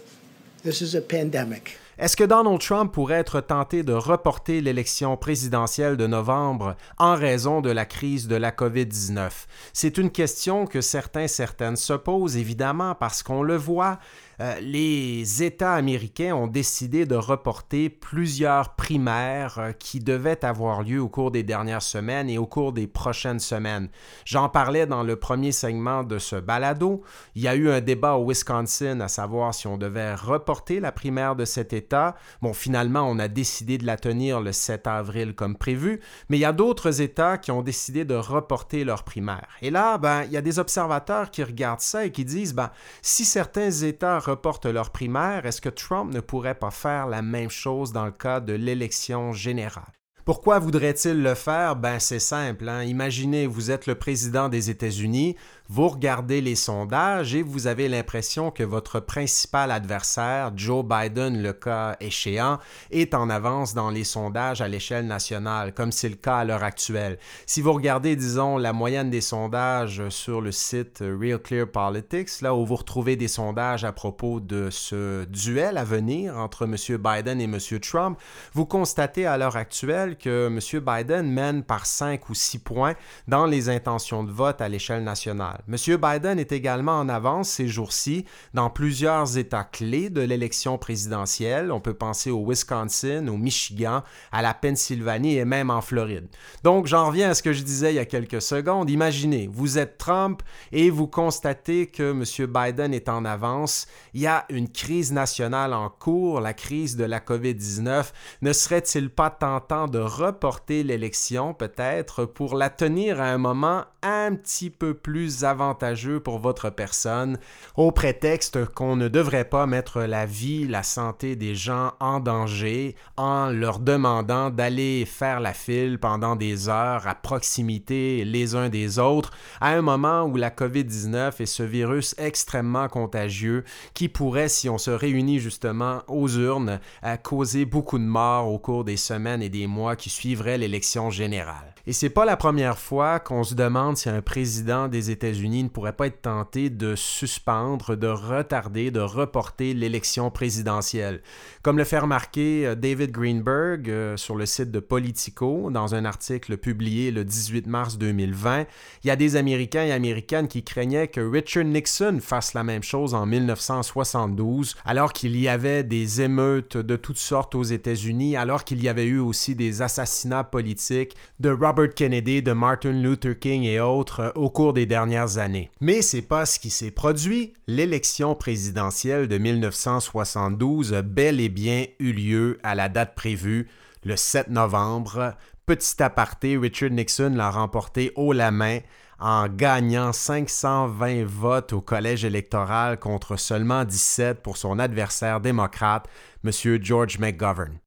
this 0.63 0.81
is 0.81 0.95
a 0.95 1.01
pandemic. 1.01 1.77
Est-ce 1.99 2.17
que 2.17 2.23
Donald 2.23 2.59
Trump 2.59 2.91
pourrait 2.91 3.19
être 3.19 3.39
tenté 3.39 3.83
de 3.83 3.93
reporter 3.93 4.61
l'élection 4.61 5.15
présidentielle 5.15 5.95
de 5.95 6.07
novembre 6.07 6.75
en 6.97 7.13
raison 7.13 7.61
de 7.61 7.69
la 7.69 7.85
crise 7.85 8.27
de 8.27 8.35
la 8.35 8.49
COVID-19? 8.49 9.29
C'est 9.73 9.99
une 9.99 10.09
question 10.09 10.65
que 10.65 10.81
certains, 10.81 11.27
certaines 11.27 11.75
se 11.75 11.93
posent 11.93 12.35
évidemment 12.35 12.95
parce 12.95 13.21
qu'on 13.21 13.43
le 13.43 13.57
voit, 13.57 13.99
euh, 14.39 14.59
les 14.61 15.43
États 15.43 15.73
américains 15.73 16.35
ont 16.35 16.47
décidé 16.47 17.05
de 17.05 17.15
reporter 17.15 17.89
plusieurs 17.89 18.75
primaires 18.75 19.59
euh, 19.59 19.71
qui 19.71 19.99
devaient 19.99 20.43
avoir 20.43 20.81
lieu 20.81 21.01
au 21.01 21.09
cours 21.09 21.31
des 21.31 21.43
dernières 21.43 21.81
semaines 21.81 22.29
et 22.29 22.37
au 22.37 22.45
cours 22.45 22.73
des 22.73 22.87
prochaines 22.87 23.39
semaines. 23.39 23.89
J'en 24.25 24.49
parlais 24.49 24.87
dans 24.87 25.03
le 25.03 25.15
premier 25.15 25.51
segment 25.51 26.03
de 26.03 26.17
ce 26.17 26.35
balado. 26.35 27.03
Il 27.35 27.43
y 27.43 27.47
a 27.47 27.55
eu 27.55 27.69
un 27.69 27.81
débat 27.81 28.15
au 28.15 28.27
Wisconsin 28.27 28.99
à 29.01 29.07
savoir 29.07 29.53
si 29.53 29.67
on 29.67 29.77
devait 29.77 30.15
reporter 30.15 30.79
la 30.79 30.91
primaire 30.91 31.35
de 31.35 31.45
cet 31.45 31.73
État. 31.73 32.15
Bon, 32.41 32.53
finalement, 32.53 33.07
on 33.09 33.19
a 33.19 33.27
décidé 33.27 33.77
de 33.77 33.85
la 33.85 33.97
tenir 33.97 34.41
le 34.41 34.51
7 34.51 34.87
avril 34.87 35.35
comme 35.35 35.55
prévu, 35.55 35.99
mais 36.29 36.37
il 36.37 36.41
y 36.41 36.45
a 36.45 36.53
d'autres 36.53 37.01
États 37.01 37.37
qui 37.37 37.51
ont 37.51 37.61
décidé 37.61 38.05
de 38.05 38.15
reporter 38.15 38.83
leur 38.83 39.03
primaire. 39.03 39.47
Et 39.61 39.69
là, 39.69 39.97
ben, 39.97 40.23
il 40.23 40.31
y 40.31 40.37
a 40.37 40.41
des 40.41 40.59
observateurs 40.59 41.29
qui 41.29 41.43
regardent 41.43 41.81
ça 41.81 42.05
et 42.05 42.11
qui 42.11 42.25
disent, 42.25 42.53
ben, 42.53 42.71
si 43.01 43.25
certains 43.25 43.69
États 43.69 44.22
reportent 44.23 44.65
leur 44.65 44.89
primaire, 44.89 45.45
est-ce 45.45 45.61
que 45.61 45.69
Trump 45.69 46.13
ne 46.13 46.19
pourrait 46.19 46.55
pas 46.55 46.71
faire 46.71 47.07
la 47.07 47.21
même 47.21 47.49
chose 47.49 47.91
dans 47.91 48.05
le 48.05 48.11
cas 48.11 48.39
de 48.39 48.53
l'élection 48.53 49.31
générale? 49.31 49.93
Pourquoi 50.25 50.57
voudrait-il 50.59 51.21
le 51.21 51.35
faire? 51.35 51.75
Ben 51.75 51.99
c'est 51.99 52.19
simple. 52.19 52.69
Hein. 52.69 52.83
Imaginez, 52.83 53.45
vous 53.45 53.71
êtes 53.71 53.87
le 53.87 53.95
président 53.95 54.47
des 54.47 54.69
États-Unis, 54.69 55.35
vous 55.69 55.87
regardez 55.87 56.41
les 56.41 56.55
sondages 56.55 57.33
et 57.35 57.41
vous 57.41 57.67
avez 57.67 57.87
l'impression 57.87 58.51
que 58.51 58.63
votre 58.63 58.99
principal 58.99 59.71
adversaire, 59.71 60.51
Joe 60.55 60.83
Biden, 60.83 61.41
le 61.41 61.53
cas 61.53 61.95
échéant, 61.99 62.59
est 62.91 63.13
en 63.13 63.29
avance 63.29 63.73
dans 63.73 63.89
les 63.89 64.03
sondages 64.03 64.61
à 64.61 64.67
l'échelle 64.67 65.07
nationale, 65.07 65.73
comme 65.73 65.91
c'est 65.91 66.09
le 66.09 66.15
cas 66.15 66.37
à 66.37 66.43
l'heure 66.43 66.63
actuelle. 66.63 67.17
Si 67.45 67.61
vous 67.61 67.71
regardez, 67.71 68.15
disons, 68.15 68.57
la 68.57 68.73
moyenne 68.73 69.09
des 69.09 69.21
sondages 69.21 70.09
sur 70.09 70.41
le 70.41 70.51
site 70.51 70.99
Real 71.01 71.39
Clear 71.39 71.67
Politics, 71.67 72.41
là 72.41 72.53
où 72.53 72.65
vous 72.65 72.75
retrouvez 72.75 73.15
des 73.15 73.29
sondages 73.29 73.85
à 73.85 73.93
propos 73.93 74.41
de 74.41 74.69
ce 74.69 75.23
duel 75.25 75.77
à 75.77 75.85
venir 75.85 76.37
entre 76.37 76.65
M. 76.65 76.75
Biden 76.97 77.39
et 77.39 77.45
M. 77.45 77.57
Trump, 77.79 78.19
vous 78.53 78.65
constatez 78.65 79.25
à 79.25 79.37
l'heure 79.37 79.55
actuelle 79.55 80.17
que 80.17 80.47
M. 80.47 80.81
Biden 80.81 81.31
mène 81.31 81.63
par 81.63 81.85
5 81.85 82.29
ou 82.29 82.33
6 82.33 82.59
points 82.59 82.95
dans 83.27 83.45
les 83.45 83.69
intentions 83.69 84.23
de 84.23 84.31
vote 84.31 84.59
à 84.59 84.67
l'échelle 84.67 85.03
nationale. 85.03 85.52
M. 85.67 85.97
Biden 85.97 86.39
est 86.39 86.51
également 86.51 86.99
en 86.99 87.09
avance 87.09 87.49
ces 87.49 87.67
jours-ci 87.67 88.25
dans 88.53 88.69
plusieurs 88.69 89.37
États 89.37 89.63
clés 89.63 90.09
de 90.09 90.21
l'élection 90.21 90.77
présidentielle. 90.77 91.71
On 91.71 91.79
peut 91.79 91.93
penser 91.93 92.31
au 92.31 92.45
Wisconsin, 92.47 93.27
au 93.27 93.37
Michigan, 93.37 94.03
à 94.31 94.41
la 94.41 94.53
Pennsylvanie 94.53 95.37
et 95.37 95.45
même 95.45 95.69
en 95.69 95.81
Floride. 95.81 96.27
Donc, 96.63 96.87
j'en 96.87 97.07
reviens 97.07 97.31
à 97.31 97.33
ce 97.33 97.43
que 97.43 97.53
je 97.53 97.63
disais 97.63 97.93
il 97.93 97.95
y 97.95 97.99
a 97.99 98.05
quelques 98.05 98.41
secondes. 98.41 98.89
Imaginez, 98.89 99.49
vous 99.51 99.77
êtes 99.77 99.97
Trump 99.97 100.41
et 100.71 100.89
vous 100.89 101.07
constatez 101.07 101.87
que 101.87 102.11
M. 102.11 102.23
Biden 102.47 102.93
est 102.93 103.09
en 103.09 103.25
avance. 103.25 103.87
Il 104.13 104.21
y 104.21 104.27
a 104.27 104.45
une 104.49 104.69
crise 104.69 105.11
nationale 105.11 105.73
en 105.73 105.89
cours, 105.89 106.41
la 106.41 106.53
crise 106.53 106.95
de 106.95 107.03
la 107.03 107.19
COVID-19. 107.19 108.11
Ne 108.41 108.53
serait-il 108.53 109.09
pas 109.09 109.29
tentant 109.29 109.87
de 109.87 109.99
reporter 109.99 110.83
l'élection 110.83 111.53
peut-être 111.53 112.25
pour 112.25 112.55
la 112.55 112.69
tenir 112.69 113.21
à 113.21 113.25
un 113.25 113.37
moment 113.37 113.85
un 114.01 114.35
petit 114.35 114.69
peu 114.69 114.93
plus 114.93 115.42
avantageux 115.43 116.19
pour 116.19 116.39
votre 116.39 116.69
personne, 116.69 117.37
au 117.75 117.91
prétexte 117.91 118.65
qu'on 118.65 118.95
ne 118.95 119.07
devrait 119.07 119.45
pas 119.45 119.65
mettre 119.65 120.01
la 120.01 120.25
vie, 120.25 120.67
la 120.67 120.83
santé 120.83 121.35
des 121.35 121.55
gens 121.55 121.93
en 121.99 122.19
danger 122.19 122.95
en 123.17 123.49
leur 123.49 123.79
demandant 123.79 124.49
d'aller 124.49 125.05
faire 125.05 125.39
la 125.39 125.53
file 125.53 125.99
pendant 125.99 126.35
des 126.35 126.69
heures 126.69 127.07
à 127.07 127.15
proximité 127.15 128.25
les 128.25 128.55
uns 128.55 128.69
des 128.69 128.99
autres, 128.99 129.31
à 129.61 129.69
un 129.69 129.81
moment 129.81 130.23
où 130.23 130.37
la 130.37 130.49
COVID-19 130.49 131.41
est 131.41 131.45
ce 131.45 131.63
virus 131.63 132.15
extrêmement 132.17 132.87
contagieux 132.87 133.63
qui 133.93 134.09
pourrait, 134.09 134.49
si 134.49 134.69
on 134.69 134.77
se 134.77 134.91
réunit 134.91 135.39
justement 135.39 136.01
aux 136.07 136.29
urnes, 136.29 136.79
causer 137.23 137.65
beaucoup 137.65 137.97
de 137.97 138.03
morts 138.03 138.47
au 138.47 138.59
cours 138.59 138.83
des 138.83 138.97
semaines 138.97 139.41
et 139.41 139.49
des 139.49 139.67
mois 139.67 139.95
qui 139.95 140.09
suivraient 140.09 140.57
l'élection 140.57 141.09
générale. 141.09 141.72
Et 141.85 141.91
c'est 141.91 142.09
pas 142.09 142.23
la 142.23 142.37
première 142.37 142.79
fois 142.79 143.19
qu'on 143.19 143.43
se 143.43 143.55
demande 143.55 143.97
si 143.97 144.07
un 144.07 144.21
président 144.21 144.87
des 144.87 145.11
États-Unis 145.11 145.65
ne 145.65 145.67
pourrait 145.67 145.91
pas 145.91 146.07
être 146.07 146.21
tenté 146.21 146.69
de 146.69 146.95
suspendre, 146.95 147.97
de 147.97 148.07
retarder, 148.07 148.89
de 148.89 149.01
reporter 149.01 149.73
l'élection 149.73 150.31
présidentielle. 150.31 151.21
Comme 151.61 151.77
le 151.77 151.83
fait 151.83 151.99
remarquer 151.99 152.67
euh, 152.67 152.75
David 152.75 153.11
Greenberg 153.11 153.89
euh, 153.89 154.15
sur 154.15 154.37
le 154.37 154.45
site 154.45 154.71
de 154.71 154.79
Politico 154.79 155.69
dans 155.71 155.93
un 155.93 156.05
article 156.05 156.55
publié 156.55 157.11
le 157.11 157.25
18 157.25 157.67
mars 157.67 157.97
2020, 157.97 158.65
il 159.03 159.07
y 159.09 159.11
a 159.11 159.17
des 159.17 159.35
Américains 159.35 159.83
et 159.83 159.91
Américaines 159.91 160.47
qui 160.47 160.63
craignaient 160.63 161.09
que 161.09 161.19
Richard 161.19 161.65
Nixon 161.65 162.19
fasse 162.21 162.53
la 162.53 162.63
même 162.63 162.83
chose 162.83 163.13
en 163.13 163.25
1972, 163.25 164.77
alors 164.85 165.11
qu'il 165.11 165.37
y 165.37 165.49
avait 165.49 165.83
des 165.83 166.21
émeutes 166.21 166.77
de 166.77 166.95
toutes 166.95 167.17
sortes 167.17 167.55
aux 167.55 167.63
États-Unis, 167.63 168.37
alors 168.37 168.63
qu'il 168.63 168.81
y 168.81 168.87
avait 168.87 169.05
eu 169.05 169.19
aussi 169.19 169.53
des 169.53 169.81
assassinats 169.81 170.45
politiques 170.45 171.17
de 171.41 171.49
Robert 171.49 171.72
Robert 171.73 171.95
Kennedy, 171.95 172.43
Martin 172.53 172.91
Luther 172.91 173.39
King 173.39 173.63
et 173.63 173.79
autres 173.79 174.19
euh, 174.19 174.31
au 174.35 174.51
cours 174.51 174.73
des 174.73 174.85
dernières 174.85 175.39
années. 175.39 175.71
Mais 175.81 176.03
c'est 176.03 176.21
pas 176.21 176.45
ce 176.45 176.59
qui 176.59 176.69
s'est 176.69 176.91
produit. 176.91 177.55
L'élection 177.65 178.35
présidentielle 178.35 179.27
de 179.27 179.39
1972 179.39 180.93
a 180.93 181.01
bel 181.01 181.39
et 181.39 181.49
bien 181.49 181.85
eu 181.97 182.11
lieu 182.11 182.59
à 182.61 182.75
la 182.75 182.89
date 182.89 183.15
prévue, 183.15 183.67
le 184.03 184.15
7 184.15 184.49
novembre. 184.49 185.33
Petit 185.65 186.03
aparté, 186.03 186.57
Richard 186.57 186.91
Nixon 186.91 187.33
l'a 187.35 187.49
remporté 187.49 188.11
haut 188.17 188.33
la 188.33 188.51
main 188.51 188.77
en 189.19 189.47
gagnant 189.47 190.13
520 190.13 191.25
votes 191.25 191.73
au 191.73 191.81
collège 191.81 192.23
électoral 192.23 192.99
contre 192.99 193.35
seulement 193.35 193.83
17 193.83 194.43
pour 194.43 194.57
son 194.57 194.77
adversaire 194.77 195.39
démocrate, 195.39 196.07
M. 196.45 196.51
George 196.83 197.17
McGovern. 197.17 197.79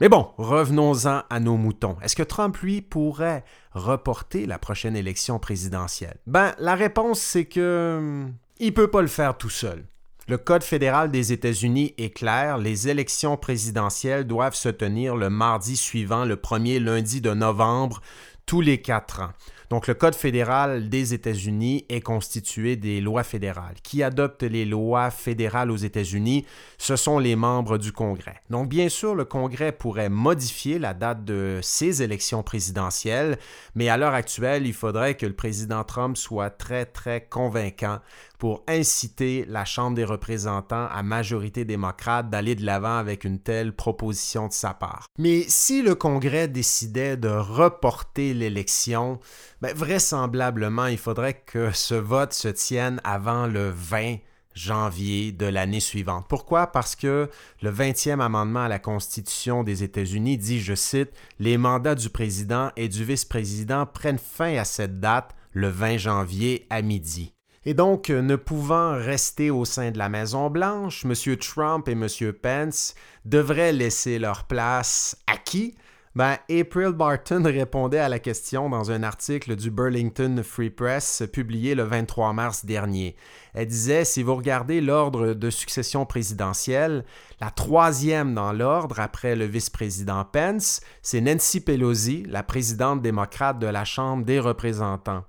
Mais 0.00 0.10
bon, 0.10 0.28
revenons-en 0.36 1.22
à 1.30 1.40
nos 1.40 1.56
moutons. 1.56 1.96
Est-ce 2.02 2.16
que 2.16 2.22
Trump, 2.22 2.56
lui, 2.58 2.82
pourrait 2.82 3.44
reporter 3.72 4.44
la 4.44 4.58
prochaine 4.58 4.94
élection 4.94 5.38
présidentielle? 5.38 6.18
Ben, 6.26 6.54
la 6.58 6.74
réponse, 6.74 7.20
c'est 7.20 7.46
que... 7.46 7.98
Hmm, 8.00 8.32
il 8.58 8.74
peut 8.74 8.90
pas 8.90 9.02
le 9.02 9.08
faire 9.08 9.38
tout 9.38 9.50
seul. 9.50 9.84
Le 10.28 10.38
Code 10.38 10.64
fédéral 10.64 11.10
des 11.10 11.32
États-Unis 11.32 11.94
est 11.98 12.10
clair, 12.10 12.58
les 12.58 12.88
élections 12.88 13.36
présidentielles 13.36 14.26
doivent 14.26 14.56
se 14.56 14.68
tenir 14.68 15.14
le 15.14 15.30
mardi 15.30 15.76
suivant 15.76 16.24
le 16.24 16.36
premier 16.36 16.80
lundi 16.80 17.20
de 17.20 17.32
novembre 17.32 18.02
tous 18.44 18.60
les 18.60 18.82
quatre 18.82 19.20
ans. 19.20 19.30
Donc, 19.70 19.88
le 19.88 19.94
Code 19.94 20.14
fédéral 20.14 20.88
des 20.88 21.12
États-Unis 21.12 21.84
est 21.88 22.00
constitué 22.00 22.76
des 22.76 23.00
lois 23.00 23.24
fédérales. 23.24 23.74
Qui 23.82 24.02
adopte 24.02 24.42
les 24.42 24.64
lois 24.64 25.10
fédérales 25.10 25.70
aux 25.70 25.76
États-Unis, 25.76 26.46
ce 26.78 26.94
sont 26.94 27.18
les 27.18 27.34
membres 27.34 27.78
du 27.78 27.92
Congrès. 27.92 28.36
Donc, 28.48 28.68
bien 28.68 28.88
sûr, 28.88 29.14
le 29.14 29.24
Congrès 29.24 29.72
pourrait 29.72 30.08
modifier 30.08 30.78
la 30.78 30.94
date 30.94 31.24
de 31.24 31.58
ces 31.62 32.02
élections 32.02 32.42
présidentielles, 32.42 33.38
mais 33.74 33.88
à 33.88 33.96
l'heure 33.96 34.14
actuelle, 34.14 34.66
il 34.66 34.74
faudrait 34.74 35.16
que 35.16 35.26
le 35.26 35.34
président 35.34 35.82
Trump 35.82 36.16
soit 36.16 36.50
très, 36.50 36.86
très 36.86 37.22
convaincant 37.22 37.98
pour 38.38 38.62
inciter 38.68 39.44
la 39.48 39.64
Chambre 39.64 39.96
des 39.96 40.04
représentants 40.04 40.86
à 40.90 41.02
majorité 41.02 41.64
démocrate 41.64 42.30
d'aller 42.30 42.54
de 42.54 42.64
l'avant 42.64 42.96
avec 42.96 43.24
une 43.24 43.38
telle 43.38 43.72
proposition 43.72 44.48
de 44.48 44.52
sa 44.52 44.74
part. 44.74 45.06
Mais 45.18 45.44
si 45.48 45.82
le 45.82 45.94
Congrès 45.94 46.48
décidait 46.48 47.16
de 47.16 47.28
reporter 47.28 48.34
l'élection, 48.34 49.20
ben, 49.60 49.74
vraisemblablement, 49.74 50.86
il 50.86 50.98
faudrait 50.98 51.42
que 51.46 51.70
ce 51.72 51.94
vote 51.94 52.32
se 52.32 52.48
tienne 52.48 53.00
avant 53.04 53.46
le 53.46 53.70
20 53.70 54.16
janvier 54.56 55.32
de 55.32 55.46
l'année 55.46 55.80
suivante. 55.80 56.26
Pourquoi? 56.28 56.68
Parce 56.68 56.96
que 56.96 57.30
le 57.62 57.70
20e 57.70 58.20
amendement 58.20 58.64
à 58.64 58.68
la 58.68 58.78
Constitution 58.78 59.62
des 59.62 59.82
États-Unis 59.84 60.38
dit, 60.38 60.60
je 60.60 60.74
cite, 60.74 61.10
Les 61.38 61.58
mandats 61.58 61.94
du 61.94 62.08
président 62.08 62.70
et 62.76 62.88
du 62.88 63.04
vice-président 63.04 63.86
prennent 63.86 64.18
fin 64.18 64.56
à 64.56 64.64
cette 64.64 64.98
date, 64.98 65.34
le 65.52 65.68
20 65.68 65.98
janvier 65.98 66.66
à 66.70 66.82
midi. 66.82 67.35
Et 67.68 67.74
donc, 67.74 68.10
euh, 68.10 68.22
ne 68.22 68.36
pouvant 68.36 68.92
rester 68.92 69.50
au 69.50 69.64
sein 69.64 69.90
de 69.90 69.98
la 69.98 70.08
Maison-Blanche, 70.08 71.04
M. 71.04 71.36
Trump 71.36 71.88
et 71.88 71.92
M. 71.92 72.06
Pence 72.40 72.94
devraient 73.24 73.72
laisser 73.72 74.20
leur 74.20 74.44
place 74.44 75.16
à 75.26 75.36
qui? 75.36 75.74
Ben, 76.14 76.38
April 76.48 76.92
Barton 76.92 77.42
répondait 77.44 77.98
à 77.98 78.08
la 78.08 78.20
question 78.20 78.70
dans 78.70 78.92
un 78.92 79.02
article 79.02 79.56
du 79.56 79.72
Burlington 79.72 80.42
Free 80.44 80.70
Press 80.70 81.24
publié 81.32 81.74
le 81.74 81.82
23 81.82 82.32
mars 82.32 82.64
dernier. 82.64 83.16
Elle 83.52 83.66
disait, 83.66 84.04
si 84.04 84.22
vous 84.22 84.36
regardez 84.36 84.80
l'ordre 84.80 85.34
de 85.34 85.50
succession 85.50 86.06
présidentielle, 86.06 87.04
la 87.40 87.50
troisième 87.50 88.32
dans 88.32 88.52
l'ordre 88.52 89.00
après 89.00 89.34
le 89.34 89.44
vice-président 89.44 90.24
Pence, 90.24 90.82
c'est 91.02 91.20
Nancy 91.20 91.60
Pelosi, 91.60 92.22
la 92.28 92.44
présidente 92.44 93.02
démocrate 93.02 93.58
de 93.58 93.66
la 93.66 93.84
Chambre 93.84 94.24
des 94.24 94.38
représentants. 94.38 95.24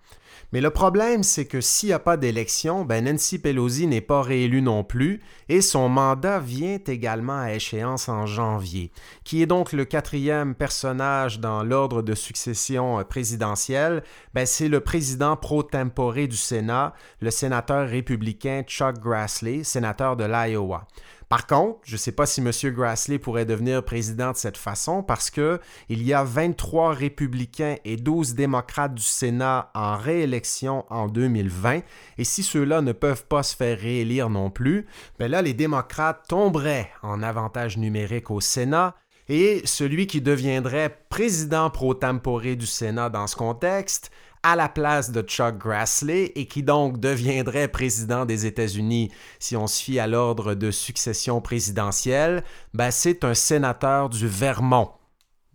Mais 0.51 0.61
le 0.61 0.69
problème, 0.69 1.23
c'est 1.23 1.45
que 1.45 1.61
s'il 1.61 1.89
n'y 1.89 1.93
a 1.93 1.99
pas 1.99 2.17
d'élection, 2.17 2.85
ben 2.85 3.05
Nancy 3.05 3.39
Pelosi 3.39 3.87
n'est 3.87 4.01
pas 4.01 4.21
réélue 4.21 4.61
non 4.61 4.83
plus 4.83 5.21
et 5.49 5.61
son 5.61 5.89
mandat 5.89 6.39
vient 6.39 6.79
également 6.85 7.39
à 7.39 7.53
échéance 7.53 8.09
en 8.09 8.25
janvier. 8.25 8.91
Qui 9.23 9.41
est 9.41 9.45
donc 9.45 9.73
le 9.73 9.85
quatrième 9.85 10.55
personnage 10.55 11.39
dans 11.39 11.63
l'ordre 11.63 12.01
de 12.01 12.15
succession 12.15 13.03
présidentielle? 13.03 14.03
Ben, 14.33 14.45
c'est 14.45 14.69
le 14.69 14.79
président 14.79 15.35
pro 15.35 15.63
tempore 15.63 16.13
du 16.13 16.37
Sénat, 16.37 16.93
le 17.21 17.31
sénateur 17.31 17.87
républicain 17.87 18.63
Chuck 18.65 18.99
Grassley, 18.99 19.63
sénateur 19.63 20.15
de 20.15 20.23
l'Iowa. 20.23 20.87
Par 21.29 21.45
contre, 21.45 21.79
je 21.83 21.93
ne 21.93 21.97
sais 21.97 22.13
pas 22.13 22.25
si 22.25 22.39
M. 22.39 22.51
Grassley 22.73 23.19
pourrait 23.19 23.45
devenir 23.45 23.83
président 23.83 24.31
de 24.31 24.37
cette 24.37 24.55
façon 24.55 25.03
parce 25.03 25.29
que 25.29 25.59
il 25.89 26.03
y 26.03 26.13
a 26.13 26.23
23 26.23 26.93
républicains 26.93 27.75
et 27.83 27.97
12 27.97 28.33
démocrates 28.33 28.93
du 28.93 29.03
Sénat 29.03 29.69
en 29.75 29.97
réélection 29.97 30.85
en 30.89 31.07
2020 31.07 31.81
et 32.17 32.23
si 32.23 32.43
ceux-là 32.43 32.81
ne 32.81 32.93
peuvent 32.93 33.25
pas 33.25 33.43
se 33.43 33.55
faire 33.55 33.77
réélire 33.77 34.29
non 34.29 34.49
plus, 34.49 34.87
ben 35.19 35.29
là 35.29 35.41
les 35.41 35.53
démocrates 35.53 36.25
tomberaient 36.29 36.91
en 37.03 37.21
avantage 37.21 37.77
numérique 37.77 38.31
au 38.31 38.39
Sénat 38.39 38.95
et 39.27 39.61
celui 39.65 40.07
qui 40.07 40.21
deviendrait 40.21 40.97
président 41.09 41.69
pro 41.69 41.93
tempore 41.93 42.55
du 42.55 42.65
Sénat 42.65 43.09
dans 43.09 43.27
ce 43.27 43.35
contexte 43.35 44.11
à 44.47 44.55
la 44.55 44.69
place 44.69 45.11
de 45.11 45.21
Chuck 45.23 45.57
Grassley 45.57 46.31
et 46.35 46.45
qui 46.45 46.63
donc 46.63 47.01
deviendrait 47.01 47.67
président 47.67 48.23
des 48.23 48.45
États-Unis 48.45 49.11
si 49.39 49.57
on 49.57 49.67
se 49.67 49.83
fie 49.83 49.99
à 49.99 50.07
l'ordre 50.07 50.53
de 50.53 50.71
succession 50.71 51.41
présidentielle, 51.41 52.45
ben 52.73 52.89
c'est 52.89 53.25
un 53.25 53.33
sénateur 53.33 54.07
du 54.07 54.25
Vermont. 54.25 54.91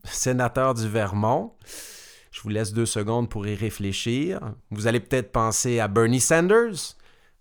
Sénateur 0.04 0.74
du 0.74 0.86
Vermont. 0.86 1.54
Je 2.32 2.42
vous 2.42 2.50
laisse 2.50 2.74
deux 2.74 2.84
secondes 2.84 3.30
pour 3.30 3.46
y 3.46 3.54
réfléchir. 3.54 4.40
Vous 4.70 4.86
allez 4.86 5.00
peut-être 5.00 5.32
penser 5.32 5.80
à 5.80 5.88
Bernie 5.88 6.20
Sanders, 6.20 6.96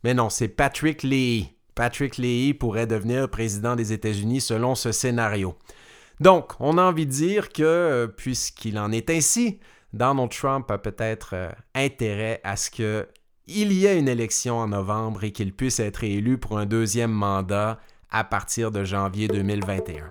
mais 0.05 0.13
non, 0.13 0.29
c'est 0.29 0.47
Patrick 0.47 1.03
Leahy. 1.03 1.49
Patrick 1.75 2.15
Leahy 2.15 2.53
pourrait 2.53 2.87
devenir 2.87 3.29
président 3.29 3.75
des 3.75 3.91
États-Unis 3.91 4.39
selon 4.39 4.73
ce 4.73 4.93
scénario. 4.93 5.57
Donc, 6.21 6.53
on 6.61 6.77
a 6.77 6.83
envie 6.83 7.07
de 7.07 7.11
dire 7.11 7.49
que, 7.49 7.63
euh, 7.63 8.07
puisqu'il 8.07 8.79
en 8.79 8.93
est 8.93 9.09
ainsi, 9.09 9.59
Donald 9.93 10.31
Trump 10.31 10.71
a 10.71 10.77
peut-être 10.77 11.31
euh, 11.33 11.51
intérêt 11.75 12.39
à 12.43 12.55
ce 12.55 12.71
qu'il 12.71 13.07
y 13.47 13.85
ait 13.85 13.99
une 13.99 14.07
élection 14.07 14.57
en 14.57 14.67
novembre 14.67 15.23
et 15.23 15.31
qu'il 15.31 15.53
puisse 15.53 15.79
être 15.79 16.03
élu 16.03 16.37
pour 16.37 16.57
un 16.57 16.65
deuxième 16.65 17.11
mandat 17.11 17.79
à 18.09 18.23
partir 18.23 18.71
de 18.71 18.83
janvier 18.83 19.27
2021. 19.27 20.07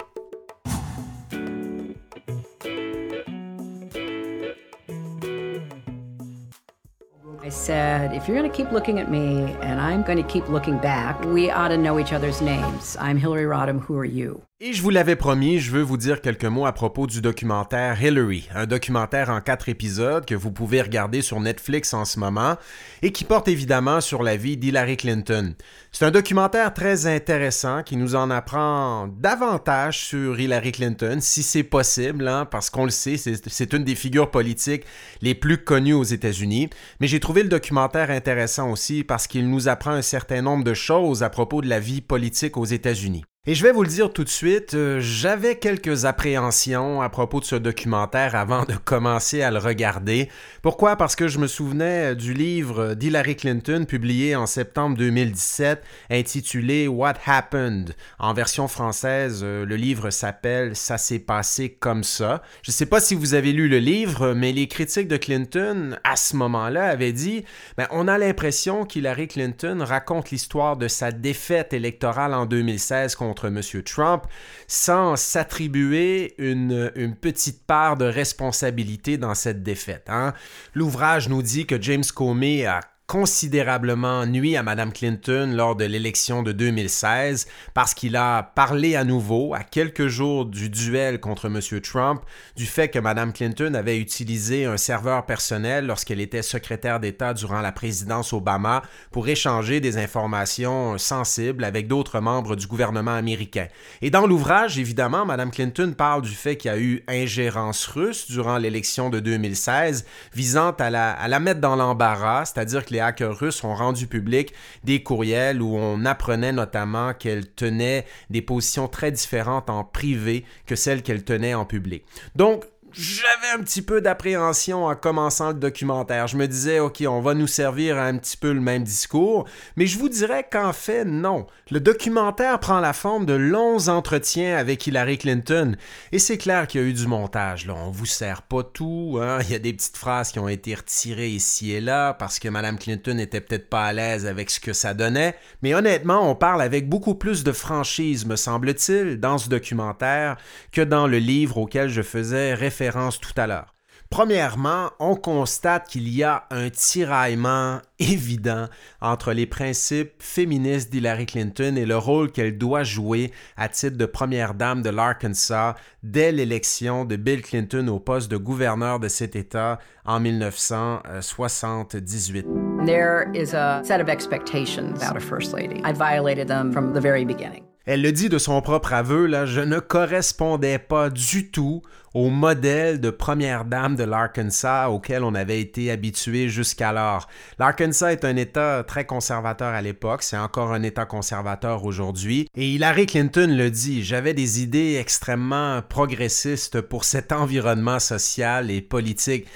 I 7.42 7.48
said, 7.52 8.12
if 8.12 8.28
you're 8.28 8.36
going 8.36 8.48
to 8.48 8.56
keep 8.56 8.70
looking 8.70 9.00
at 9.00 9.10
me 9.10 9.56
and 9.62 9.80
I'm 9.80 10.02
going 10.02 10.22
to 10.22 10.28
keep 10.28 10.48
looking 10.48 10.78
back, 10.78 11.20
we 11.24 11.50
ought 11.50 11.68
to 11.68 11.76
know 11.76 11.98
each 11.98 12.12
other's 12.12 12.40
names. 12.40 12.96
I'm 13.00 13.16
Hillary 13.16 13.44
Rodham. 13.44 13.80
Who 13.80 13.96
are 13.98 14.04
you? 14.04 14.42
Et 14.62 14.74
je 14.74 14.82
vous 14.82 14.90
l'avais 14.90 15.16
promis, 15.16 15.58
je 15.58 15.70
veux 15.70 15.80
vous 15.80 15.96
dire 15.96 16.20
quelques 16.20 16.44
mots 16.44 16.66
à 16.66 16.74
propos 16.74 17.06
du 17.06 17.22
documentaire 17.22 18.04
Hillary, 18.04 18.46
un 18.54 18.66
documentaire 18.66 19.30
en 19.30 19.40
quatre 19.40 19.70
épisodes 19.70 20.26
que 20.26 20.34
vous 20.34 20.52
pouvez 20.52 20.82
regarder 20.82 21.22
sur 21.22 21.40
Netflix 21.40 21.94
en 21.94 22.04
ce 22.04 22.18
moment 22.18 22.58
et 23.00 23.10
qui 23.10 23.24
porte 23.24 23.48
évidemment 23.48 24.02
sur 24.02 24.22
la 24.22 24.36
vie 24.36 24.58
d'Hillary 24.58 24.98
Clinton. 24.98 25.54
C'est 25.92 26.04
un 26.04 26.10
documentaire 26.10 26.74
très 26.74 27.06
intéressant 27.06 27.82
qui 27.82 27.96
nous 27.96 28.16
en 28.16 28.30
apprend 28.30 29.08
davantage 29.08 30.00
sur 30.00 30.38
Hillary 30.38 30.72
Clinton, 30.72 31.20
si 31.22 31.42
c'est 31.42 31.62
possible, 31.62 32.28
hein, 32.28 32.44
parce 32.44 32.68
qu'on 32.68 32.84
le 32.84 32.90
sait, 32.90 33.16
c'est 33.16 33.72
une 33.72 33.84
des 33.84 33.94
figures 33.94 34.30
politiques 34.30 34.84
les 35.22 35.34
plus 35.34 35.64
connues 35.64 35.94
aux 35.94 36.04
États-Unis. 36.04 36.68
Mais 37.00 37.06
j'ai 37.06 37.18
trouvé 37.18 37.44
le 37.44 37.48
documentaire 37.48 38.10
intéressant 38.10 38.70
aussi 38.70 39.04
parce 39.04 39.26
qu'il 39.26 39.48
nous 39.48 39.68
apprend 39.68 39.92
un 39.92 40.02
certain 40.02 40.42
nombre 40.42 40.64
de 40.64 40.74
choses 40.74 41.22
à 41.22 41.30
propos 41.30 41.62
de 41.62 41.68
la 41.70 41.80
vie 41.80 42.02
politique 42.02 42.58
aux 42.58 42.66
États-Unis. 42.66 43.24
Et 43.46 43.54
je 43.54 43.62
vais 43.62 43.72
vous 43.72 43.82
le 43.82 43.88
dire 43.88 44.12
tout 44.12 44.22
de 44.22 44.28
suite, 44.28 44.74
euh, 44.74 45.00
j'avais 45.00 45.56
quelques 45.56 46.04
appréhensions 46.04 47.00
à 47.00 47.08
propos 47.08 47.40
de 47.40 47.46
ce 47.46 47.56
documentaire 47.56 48.36
avant 48.36 48.66
de 48.66 48.74
commencer 48.84 49.40
à 49.40 49.50
le 49.50 49.56
regarder. 49.56 50.28
Pourquoi? 50.60 50.96
Parce 50.96 51.16
que 51.16 51.26
je 51.26 51.38
me 51.38 51.46
souvenais 51.46 52.14
du 52.14 52.34
livre 52.34 52.92
d'Hillary 52.92 53.36
Clinton 53.36 53.86
publié 53.88 54.36
en 54.36 54.44
septembre 54.44 54.98
2017 54.98 55.82
intitulé 56.10 56.86
What 56.86 57.14
Happened? 57.24 57.94
En 58.18 58.34
version 58.34 58.68
française, 58.68 59.40
euh, 59.42 59.64
le 59.64 59.76
livre 59.76 60.10
s'appelle 60.10 60.76
Ça 60.76 60.98
s'est 60.98 61.18
passé 61.18 61.70
comme 61.70 62.04
ça. 62.04 62.42
Je 62.60 62.70
ne 62.70 62.74
sais 62.74 62.84
pas 62.84 63.00
si 63.00 63.14
vous 63.14 63.32
avez 63.32 63.54
lu 63.54 63.70
le 63.70 63.78
livre, 63.78 64.34
mais 64.34 64.52
les 64.52 64.68
critiques 64.68 65.08
de 65.08 65.16
Clinton 65.16 65.96
à 66.04 66.16
ce 66.16 66.36
moment-là 66.36 66.88
avaient 66.88 67.14
dit 67.14 67.46
ben, 67.78 67.86
on 67.90 68.06
a 68.06 68.18
l'impression 68.18 68.84
qu'Hillary 68.84 69.28
Clinton 69.28 69.78
raconte 69.80 70.30
l'histoire 70.30 70.76
de 70.76 70.88
sa 70.88 71.10
défaite 71.10 71.72
électorale 71.72 72.34
en 72.34 72.44
2016 72.44 73.14
contre 73.14 73.29
contre 73.30 73.46
M. 73.46 73.60
Trump 73.84 74.24
sans 74.66 75.14
s'attribuer 75.14 76.34
une, 76.38 77.14
petite 77.20 77.64
part 77.64 77.96
de 77.96 78.04
responsabilité 78.04 79.18
dans 79.18 79.34
cette 79.34 79.62
défaite. 79.62 80.06
Hein. 80.08 80.34
L'ouvrage 80.74 81.28
nous 81.28 81.42
dit 81.42 81.64
que 81.64 81.80
James 81.80 82.04
Comey 82.12 82.66
a 82.66 82.80
considérablement 83.10 84.24
nuit 84.24 84.56
à 84.56 84.62
Mme 84.62 84.92
Clinton 84.92 85.50
lors 85.52 85.74
de 85.74 85.84
l'élection 85.84 86.44
de 86.44 86.52
2016 86.52 87.48
parce 87.74 87.92
qu'il 87.92 88.14
a 88.14 88.44
parlé 88.54 88.94
à 88.94 89.02
nouveau, 89.02 89.52
à 89.52 89.64
quelques 89.64 90.06
jours 90.06 90.46
du 90.46 90.70
duel 90.70 91.18
contre 91.18 91.46
M. 91.46 91.80
Trump, 91.80 92.22
du 92.54 92.66
fait 92.66 92.86
que 92.88 93.00
Mme 93.00 93.32
Clinton 93.32 93.74
avait 93.74 93.98
utilisé 93.98 94.64
un 94.64 94.76
serveur 94.76 95.26
personnel 95.26 95.86
lorsqu'elle 95.86 96.20
était 96.20 96.42
secrétaire 96.42 97.00
d'État 97.00 97.34
durant 97.34 97.60
la 97.60 97.72
présidence 97.72 98.32
Obama 98.32 98.82
pour 99.10 99.26
échanger 99.26 99.80
des 99.80 99.98
informations 99.98 100.96
sensibles 100.96 101.64
avec 101.64 101.88
d'autres 101.88 102.20
membres 102.20 102.54
du 102.54 102.68
gouvernement 102.68 103.16
américain. 103.16 103.66
Et 104.02 104.10
dans 104.10 104.28
l'ouvrage, 104.28 104.78
évidemment, 104.78 105.26
Mme 105.26 105.50
Clinton 105.50 105.94
parle 105.98 106.22
du 106.22 106.30
fait 106.30 106.56
qu'il 106.56 106.70
y 106.70 106.74
a 106.74 106.78
eu 106.78 107.02
ingérence 107.08 107.86
russe 107.88 108.30
durant 108.30 108.58
l'élection 108.58 109.10
de 109.10 109.18
2016 109.18 110.06
visant 110.32 110.70
à 110.78 110.90
la, 110.90 111.10
à 111.10 111.26
la 111.26 111.40
mettre 111.40 111.60
dans 111.60 111.74
l'embarras, 111.74 112.44
c'est-à-dire 112.44 112.84
que 112.84 112.92
les 112.92 112.99
hackers 113.00 113.38
russes 113.38 113.64
ont 113.64 113.74
rendu 113.74 114.06
public 114.06 114.52
des 114.84 115.02
courriels 115.02 115.62
où 115.62 115.76
on 115.76 116.04
apprenait 116.04 116.52
notamment 116.52 117.14
qu'elle 117.14 117.50
tenait 117.50 118.04
des 118.30 118.42
positions 118.42 118.88
très 118.88 119.10
différentes 119.10 119.70
en 119.70 119.84
privé 119.84 120.44
que 120.66 120.76
celles 120.76 121.02
qu'elle 121.02 121.24
tenait 121.24 121.54
en 121.54 121.64
public. 121.64 122.04
Donc, 122.34 122.64
j'avais 122.92 123.58
un 123.58 123.62
petit 123.62 123.82
peu 123.82 124.00
d'appréhension 124.00 124.86
en 124.86 124.94
commençant 124.94 125.48
le 125.48 125.54
documentaire. 125.54 126.26
Je 126.26 126.36
me 126.36 126.46
disais, 126.46 126.80
OK, 126.80 127.02
on 127.06 127.20
va 127.20 127.34
nous 127.34 127.46
servir 127.46 127.98
un 127.98 128.16
petit 128.18 128.36
peu 128.36 128.52
le 128.52 128.60
même 128.60 128.82
discours, 128.82 129.46
mais 129.76 129.86
je 129.86 129.98
vous 129.98 130.08
dirais 130.08 130.46
qu'en 130.50 130.72
fait, 130.72 131.04
non. 131.04 131.46
Le 131.70 131.80
documentaire 131.80 132.58
prend 132.58 132.80
la 132.80 132.92
forme 132.92 133.26
de 133.26 133.34
longs 133.34 133.88
entretiens 133.88 134.56
avec 134.56 134.86
Hillary 134.86 135.18
Clinton, 135.18 135.76
et 136.12 136.18
c'est 136.18 136.38
clair 136.38 136.66
qu'il 136.66 136.80
y 136.80 136.84
a 136.84 136.86
eu 136.86 136.92
du 136.92 137.06
montage. 137.06 137.66
Là. 137.66 137.74
On 137.76 137.90
vous 137.90 138.06
sert 138.06 138.42
pas 138.42 138.62
tout. 138.62 139.18
Hein. 139.22 139.38
Il 139.42 139.52
y 139.52 139.54
a 139.54 139.58
des 139.58 139.72
petites 139.72 139.96
phrases 139.96 140.32
qui 140.32 140.38
ont 140.38 140.48
été 140.48 140.74
retirées 140.74 141.30
ici 141.30 141.72
et 141.72 141.80
là 141.80 142.14
parce 142.14 142.38
que 142.38 142.48
Mme 142.48 142.78
Clinton 142.78 143.14
n'était 143.14 143.40
peut-être 143.40 143.68
pas 143.68 143.84
à 143.84 143.92
l'aise 143.92 144.26
avec 144.26 144.50
ce 144.50 144.60
que 144.60 144.72
ça 144.72 144.94
donnait, 144.94 145.36
mais 145.62 145.74
honnêtement, 145.74 146.28
on 146.28 146.34
parle 146.34 146.62
avec 146.62 146.88
beaucoup 146.88 147.14
plus 147.14 147.44
de 147.44 147.52
franchise, 147.52 148.26
me 148.26 148.36
semble-t-il, 148.36 149.18
dans 149.20 149.38
ce 149.38 149.48
documentaire 149.48 150.36
que 150.72 150.80
dans 150.80 151.06
le 151.06 151.18
livre 151.18 151.58
auquel 151.58 151.88
je 151.88 152.02
faisais 152.02 152.54
référence 152.54 152.79
tout 153.20 153.34
à 153.36 153.46
l'heure. 153.46 153.74
Premièrement, 154.10 154.90
on 154.98 155.14
constate 155.14 155.86
qu'il 155.86 156.08
y 156.08 156.24
a 156.24 156.42
un 156.50 156.68
tiraillement 156.68 157.78
évident 158.00 158.66
entre 159.00 159.32
les 159.32 159.46
principes 159.46 160.14
féministes 160.18 160.90
d'Hillary 160.90 161.26
Clinton 161.26 161.76
et 161.76 161.86
le 161.86 161.96
rôle 161.96 162.32
qu'elle 162.32 162.58
doit 162.58 162.82
jouer 162.82 163.30
à 163.56 163.68
titre 163.68 163.96
de 163.96 164.06
première 164.06 164.54
dame 164.54 164.82
de 164.82 164.90
l'Arkansas 164.90 165.76
dès 166.02 166.32
l'élection 166.32 167.04
de 167.04 167.14
Bill 167.14 167.42
Clinton 167.42 167.86
au 167.86 168.00
poste 168.00 168.28
de 168.28 168.36
gouverneur 168.36 168.98
de 168.98 169.06
cet 169.06 169.36
État 169.36 169.78
en 170.04 170.18
1978. 170.18 172.46
There 172.84 173.30
is 173.32 173.54
a 173.54 173.80
set 173.84 174.00
of 174.00 174.08
expectations 174.08 175.00
about 175.00 175.16
a 175.16 175.20
first 175.20 175.52
lady. 175.52 175.80
I 175.84 175.92
violated 175.92 176.48
them 176.48 176.72
from 176.72 176.94
the 176.94 177.00
very 177.00 177.24
beginning. 177.24 177.69
Elle 177.86 178.02
le 178.02 178.12
dit 178.12 178.28
de 178.28 178.36
son 178.38 178.60
propre 178.60 178.92
aveu, 178.92 179.26
là, 179.26 179.46
je 179.46 179.60
ne 179.60 179.78
correspondais 179.78 180.78
pas 180.78 181.08
du 181.08 181.50
tout 181.50 181.82
au 182.12 182.28
modèle 182.28 183.00
de 183.00 183.08
première 183.08 183.64
dame 183.64 183.96
de 183.96 184.04
l'Arkansas 184.04 184.90
auquel 184.90 185.24
on 185.24 185.34
avait 185.34 185.60
été 185.60 185.90
habitué 185.90 186.48
jusqu'alors. 186.48 187.26
L'Arkansas 187.58 188.12
est 188.12 188.24
un 188.24 188.36
État 188.36 188.84
très 188.86 189.06
conservateur 189.06 189.72
à 189.72 189.80
l'époque, 189.80 190.22
c'est 190.22 190.36
encore 190.36 190.72
un 190.72 190.82
État 190.82 191.06
conservateur 191.06 191.84
aujourd'hui, 191.84 192.48
et 192.54 192.68
Hillary 192.68 193.06
Clinton 193.06 193.48
le 193.48 193.70
dit, 193.70 194.04
j'avais 194.04 194.34
des 194.34 194.62
idées 194.62 194.98
extrêmement 195.00 195.80
progressistes 195.82 196.80
pour 196.82 197.04
cet 197.04 197.32
environnement 197.32 197.98
social 197.98 198.70
et 198.70 198.82
politique. 198.82 199.46